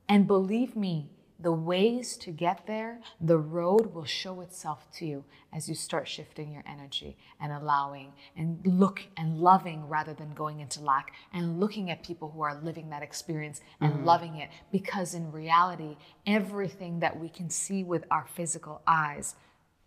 and 0.09 0.27
believe 0.27 0.77
me, 0.77 1.11
the 1.38 1.53
ways 1.53 2.16
to 2.16 2.31
get 2.31 2.66
there, 2.66 3.01
the 3.20 3.37
road 3.37 3.92
will 3.92 4.05
show 4.05 4.40
itself 4.40 4.90
to 4.92 5.07
you 5.07 5.25
as 5.53 5.68
you 5.68 5.75
start 5.75 6.09
shifting 6.09 6.51
your 6.51 6.64
energy 6.66 7.16
and 7.40 7.53
allowing 7.53 8.12
and 8.37 8.61
look 8.64 9.03
and 9.16 9.38
loving 9.38 9.87
rather 9.87 10.14
than 10.14 10.33
going 10.33 10.61
into 10.61 10.81
lack 10.81 11.12
and 11.33 11.61
looking 11.61 11.90
at 11.90 12.03
people 12.03 12.31
who 12.31 12.40
are 12.40 12.61
living 12.62 12.88
that 12.88 13.03
experience 13.03 13.61
and 13.81 13.92
mm-hmm. 13.92 14.05
loving 14.05 14.37
it. 14.37 14.49
Because 14.72 15.14
in 15.14 15.31
reality, 15.31 15.96
everything 16.27 17.01
that 17.01 17.18
we 17.18 17.29
can 17.29 17.51
see 17.51 17.85
with 17.85 18.05
our 18.11 18.27
physical 18.35 18.81
eyes 18.87 19.35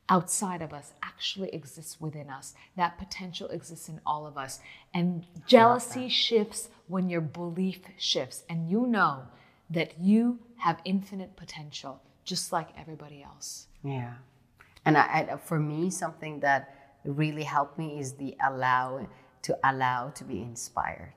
outside 0.08 0.62
of 0.62 0.74
us 0.74 0.94
actually 1.04 1.50
exists 1.50 2.00
within 2.00 2.30
us. 2.30 2.54
That 2.76 2.98
potential 2.98 3.50
exists 3.50 3.90
in 3.90 4.02
all 4.06 4.28
of 4.28 4.38
us. 4.38 4.60
And 4.94 5.26
jealousy 5.48 6.10
shifts 6.10 6.70
when 6.88 7.10
your 7.10 7.22
belief 7.22 7.82
shifts. 7.98 8.44
And 8.50 8.70
you 8.70 8.86
know 8.86 9.24
that 9.70 10.00
you 10.00 10.40
have 10.58 10.80
infinite 10.86 11.36
potential, 11.36 12.02
just 12.24 12.52
like 12.52 12.70
everybody 12.78 13.24
else. 13.24 13.68
Yeah. 13.84 14.14
And 14.86 14.98
I, 14.98 15.30
I, 15.34 15.38
for 15.38 15.60
me, 15.60 15.90
something 15.90 16.40
that 16.42 16.76
really 17.04 17.44
helped 17.44 17.78
me 17.78 18.00
is 18.00 18.14
the 18.14 18.36
allow 18.44 19.08
to 19.44 19.58
allow 19.64 20.10
to 20.10 20.24
be 20.24 20.42
inspired. 20.42 21.14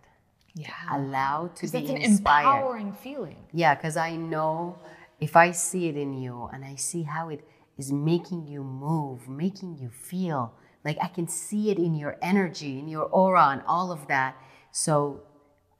Yeah. 0.55 0.71
Allow 0.91 1.51
to 1.55 1.63
be 1.63 1.79
that's 1.79 1.91
an 1.91 1.97
inspired. 1.97 2.45
empowering 2.45 2.93
feeling. 2.93 3.45
Yeah, 3.53 3.75
because 3.75 3.97
I 3.97 4.17
know 4.17 4.79
if 5.21 5.35
I 5.37 5.53
see 5.53 5.89
it 5.89 5.97
in 5.97 6.13
you 6.21 6.51
and 6.53 6.65
I 6.65 6.77
see 6.77 7.05
how 7.05 7.31
it 7.31 7.45
is 7.79 7.91
making 7.93 8.47
you 8.47 8.63
move, 8.63 9.29
making 9.29 9.79
you 9.79 9.89
feel, 9.89 10.53
like 10.85 10.99
I 11.03 11.09
can 11.09 11.27
see 11.27 11.71
it 11.71 11.79
in 11.79 11.95
your 11.95 12.17
energy, 12.21 12.79
in 12.79 12.89
your 12.89 13.05
aura, 13.05 13.49
and 13.49 13.63
all 13.67 13.91
of 13.91 14.07
that. 14.09 14.37
So 14.73 15.23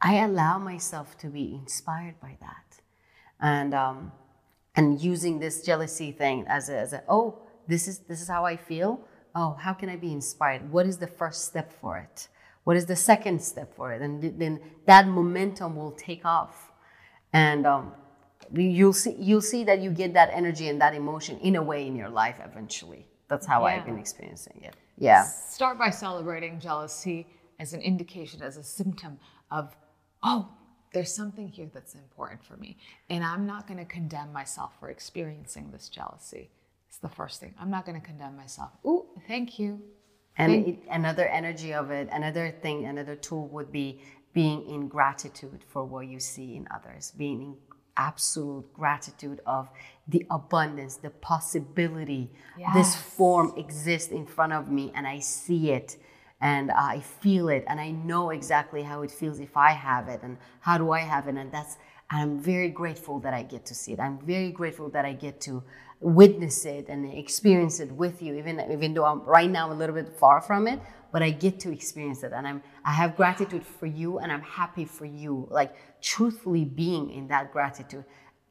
I 0.03 0.17
allow 0.17 0.59
myself 0.59 1.17
to 1.19 1.29
be 1.29 1.55
inspired 1.55 2.21
by 2.21 2.37
that. 2.41 2.81
And, 3.41 3.73
um, 3.73 4.13
and 4.75 5.01
using 5.01 5.39
this 5.39 5.63
jealousy 5.63 6.11
thing 6.11 6.45
as 6.49 6.69
a, 6.69 6.77
as 6.77 6.93
a, 6.93 7.05
oh, 7.09 7.39
this 7.69 7.87
is, 7.87 8.01
this 8.01 8.21
is 8.21 8.29
how 8.29 8.45
I 8.45 8.57
feel. 8.57 9.01
Oh, 9.35 9.57
how 9.59 9.73
can 9.73 9.89
I 9.89 9.97
be 9.97 10.13
inspired? 10.13 10.71
What 10.71 10.87
is 10.87 10.99
the 10.99 11.07
first 11.07 11.45
step 11.45 11.73
for 11.73 11.99
it? 11.99 12.29
What 12.65 12.77
is 12.77 12.87
the 12.87 12.97
second 12.97 13.41
step 13.43 13.75
for 13.75 13.93
it? 13.93 14.03
And 14.03 14.41
then 14.41 14.61
that 14.87 15.07
momentum 15.07 15.77
will 15.77 15.93
take 15.93 16.25
off. 16.25 16.73
And 17.33 17.67
um, 17.67 17.93
you'll, 18.53 18.93
see, 18.93 19.17
you'll 19.19 19.41
see 19.41 19.65
that 19.65 19.81
you 19.81 19.91
get 19.91 20.15
that 20.15 20.31
energy 20.33 20.69
and 20.69 20.81
that 20.81 20.95
emotion 20.95 21.39
in 21.39 21.57
a 21.57 21.63
way 21.63 21.87
in 21.87 21.95
your 21.97 22.09
life 22.09 22.37
eventually. 22.45 23.07
That's 23.29 23.47
how 23.47 23.67
yeah. 23.67 23.77
I've 23.77 23.87
been 23.87 23.99
experiencing 23.99 24.61
it. 24.63 24.75
Yeah. 24.99 25.25
Start 25.25 25.79
by 25.79 25.91
celebrating 25.91 26.61
jealousy 26.61 27.27
as 27.59 27.73
an 27.73 27.81
indication, 27.81 28.43
as 28.43 28.57
a 28.57 28.63
symptom 28.63 29.19
of, 29.51 29.75
oh, 30.23 30.49
there's 30.93 31.15
something 31.15 31.49
here 31.49 31.71
that's 31.73 31.95
important 31.95 32.45
for 32.45 32.57
me. 32.57 32.77
And 33.09 33.25
I'm 33.25 33.47
not 33.47 33.67
going 33.67 33.79
to 33.79 33.85
condemn 33.85 34.33
myself 34.33 34.73
for 34.79 34.91
experiencing 34.91 35.71
this 35.71 35.89
jealousy. 35.89 36.51
It's 36.89 36.99
the 36.99 37.09
first 37.09 37.41
thing. 37.41 37.55
I'm 37.59 37.71
not 37.71 37.87
going 37.87 37.99
to 37.99 38.07
condemn 38.07 38.37
myself. 38.37 38.71
Ooh, 38.87 39.07
thank 39.27 39.59
you. 39.59 39.81
And 40.37 40.53
thank- 40.53 40.69
it, 40.69 40.79
another 40.91 41.27
energy 41.27 41.73
of 41.73 41.91
it, 41.91 42.09
another 42.13 42.51
thing, 42.51 42.85
another 42.85 43.17
tool 43.17 43.49
would 43.49 43.73
be 43.73 44.01
being 44.35 44.67
in 44.69 44.89
gratitude 44.89 45.65
for 45.69 45.85
what 45.85 46.07
you 46.07 46.19
see 46.19 46.57
in 46.57 46.67
others, 46.71 47.13
being 47.17 47.43
in 47.43 47.57
absolute 47.97 48.73
gratitude 48.73 49.41
of 49.47 49.69
the 50.09 50.27
abundance, 50.31 50.97
the 50.97 51.11
possibility. 51.11 52.31
Yes. 52.59 52.75
This 52.75 52.97
form 52.97 53.53
exists 53.57 54.11
in 54.11 54.27
front 54.27 54.53
of 54.53 54.71
me 54.71 54.93
and 54.95 55.07
I 55.07 55.19
see 55.19 55.71
it 55.71 55.97
and 56.43 56.73
I 56.73 56.99
feel 56.99 57.49
it 57.49 57.65
and 57.69 57.81
I 57.81 57.93
know 57.93 58.31
exactly 58.31 58.83
how 58.83 59.03
it 59.03 59.13
feels 59.13 59.39
if 59.39 59.57
I 59.57 59.71
have 59.71 60.09
it 60.09 60.21
and 60.25 60.37
how 60.61 60.77
do 60.77 60.91
I 60.91 60.99
have 60.99 61.29
it. 61.29 61.37
And 61.37 61.53
that's, 61.53 61.79
I'm 62.11 62.41
very 62.41 62.69
grateful 62.69 63.21
that 63.21 63.33
I 63.33 63.45
get 63.45 63.65
to 63.67 63.75
see 63.75 63.93
it. 63.93 64.01
I'm 64.01 64.19
very 64.19 64.51
grateful 64.51 64.91
that 64.91 65.05
I 65.05 65.13
get 65.13 65.41
to 65.43 65.63
witness 66.01 66.65
it 66.65 66.89
and 66.89 67.11
experience 67.17 67.79
it 67.79 67.93
with 67.93 68.21
you, 68.21 68.35
even, 68.35 68.61
even 68.73 68.93
though 68.93 69.05
I'm 69.05 69.23
right 69.23 69.49
now 69.49 69.73
a 69.73 69.75
little 69.75 69.95
bit 69.95 70.09
far 70.09 70.41
from 70.41 70.67
it, 70.67 70.81
but 71.13 71.23
I 71.23 71.31
get 71.31 71.61
to 71.61 71.73
experience 71.73 72.25
it. 72.25 72.33
And 72.35 72.47
I'm, 72.47 72.61
I 72.85 72.91
have 72.91 73.17
gratitude 73.17 73.65
for 73.65 73.87
you 73.87 74.19
and 74.19 74.33
I'm 74.33 74.43
happy 74.43 74.85
for 74.85 75.05
you. 75.05 75.47
Like 75.49 75.77
truthfully 76.03 76.65
being 76.65 77.11
in 77.13 77.29
that 77.29 77.53
gratitude 77.53 78.05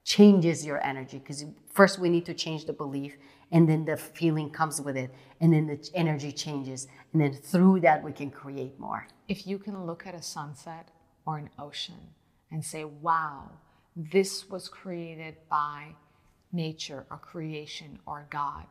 changes 0.05 0.65
your 0.65 0.81
energy 0.83 1.19
because 1.19 1.43
first 1.69 1.99
we 1.99 2.07
need 2.07 2.25
to 2.25 2.33
change 2.33 2.65
the 2.65 2.73
belief 2.73 3.17
and 3.51 3.67
then 3.67 3.85
the 3.85 3.97
feeling 3.97 4.49
comes 4.49 4.81
with 4.81 4.97
it 4.97 5.13
and 5.39 5.53
then 5.53 5.67
the 5.67 5.89
energy 5.93 6.31
changes 6.31 6.87
and 7.13 7.21
then 7.21 7.33
through 7.33 7.79
that 7.79 8.03
we 8.03 8.11
can 8.11 8.29
create 8.29 8.79
more 8.79 9.07
if 9.27 9.45
you 9.47 9.57
can 9.57 9.85
look 9.85 10.05
at 10.05 10.15
a 10.15 10.21
sunset 10.21 10.89
or 11.25 11.37
an 11.37 11.49
ocean 11.59 12.13
and 12.51 12.63
say 12.63 12.83
wow 12.83 13.49
this 13.95 14.49
was 14.49 14.67
created 14.67 15.35
by 15.49 15.87
nature 16.51 17.05
or 17.09 17.17
creation 17.17 17.99
or 18.05 18.25
god 18.29 18.65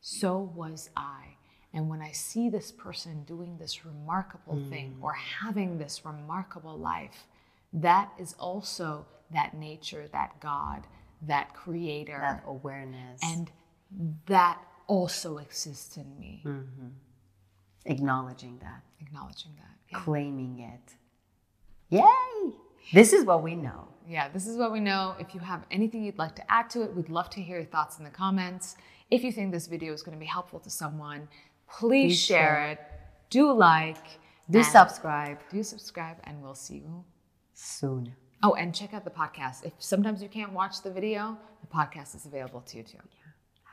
so 0.00 0.52
was 0.54 0.90
i 0.96 1.24
and 1.72 1.88
when 1.88 2.00
i 2.00 2.10
see 2.10 2.48
this 2.48 2.70
person 2.72 3.22
doing 3.24 3.56
this 3.58 3.84
remarkable 3.84 4.56
mm. 4.56 4.68
thing 4.70 4.96
or 5.00 5.12
having 5.12 5.78
this 5.78 6.02
remarkable 6.04 6.78
life 6.78 7.26
that 7.72 8.10
is 8.18 8.34
also 8.38 9.06
that 9.32 9.54
nature, 9.54 10.08
that 10.12 10.40
God, 10.40 10.86
that 11.22 11.54
creator, 11.54 12.18
that 12.20 12.42
awareness. 12.46 13.20
And 13.22 13.50
that 14.26 14.60
also 14.86 15.38
exists 15.38 15.96
in 15.96 16.18
me. 16.18 16.42
Mm-hmm. 16.44 16.88
Acknowledging 17.86 18.58
that. 18.62 18.82
Acknowledging 19.00 19.52
that. 19.56 19.76
Yeah. 19.90 19.98
Claiming 20.00 20.58
it. 20.60 20.94
Yay! 21.88 22.54
This 22.92 23.12
is 23.12 23.24
what 23.24 23.42
we 23.42 23.54
know. 23.54 23.88
Yeah, 24.06 24.28
this 24.28 24.46
is 24.46 24.56
what 24.56 24.72
we 24.72 24.80
know. 24.80 25.14
If 25.18 25.34
you 25.34 25.40
have 25.40 25.64
anything 25.70 26.04
you'd 26.04 26.18
like 26.18 26.34
to 26.36 26.50
add 26.50 26.70
to 26.70 26.82
it, 26.82 26.94
we'd 26.94 27.08
love 27.08 27.30
to 27.30 27.40
hear 27.40 27.56
your 27.58 27.66
thoughts 27.66 27.98
in 27.98 28.04
the 28.04 28.10
comments. 28.10 28.76
If 29.10 29.22
you 29.22 29.32
think 29.32 29.52
this 29.52 29.66
video 29.66 29.92
is 29.92 30.02
going 30.02 30.16
to 30.16 30.20
be 30.20 30.26
helpful 30.26 30.60
to 30.60 30.70
someone, 30.70 31.28
please, 31.68 32.10
please 32.10 32.20
share, 32.20 32.38
share 32.38 32.70
it. 32.72 32.80
Do 33.30 33.52
like. 33.52 34.04
Do 34.50 34.64
subscribe. 34.64 35.38
Do 35.50 35.62
subscribe, 35.62 36.16
and 36.24 36.42
we'll 36.42 36.56
see 36.56 36.76
you 36.76 37.04
soon. 37.54 38.12
Oh, 38.42 38.54
and 38.54 38.74
check 38.74 38.94
out 38.94 39.04
the 39.04 39.10
podcast. 39.10 39.64
If 39.64 39.74
sometimes 39.78 40.22
you 40.22 40.28
can't 40.28 40.52
watch 40.52 40.82
the 40.82 40.90
video, 40.90 41.38
the 41.60 41.66
podcast 41.68 42.16
is 42.16 42.26
available 42.26 42.62
to 42.62 42.78
you 42.78 42.82
too. 42.82 42.98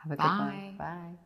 Have 0.08 0.12
a 0.12 0.16
Bye. 0.16 0.22
good 0.22 0.38
one. 0.38 0.62
Bye. 0.78 1.18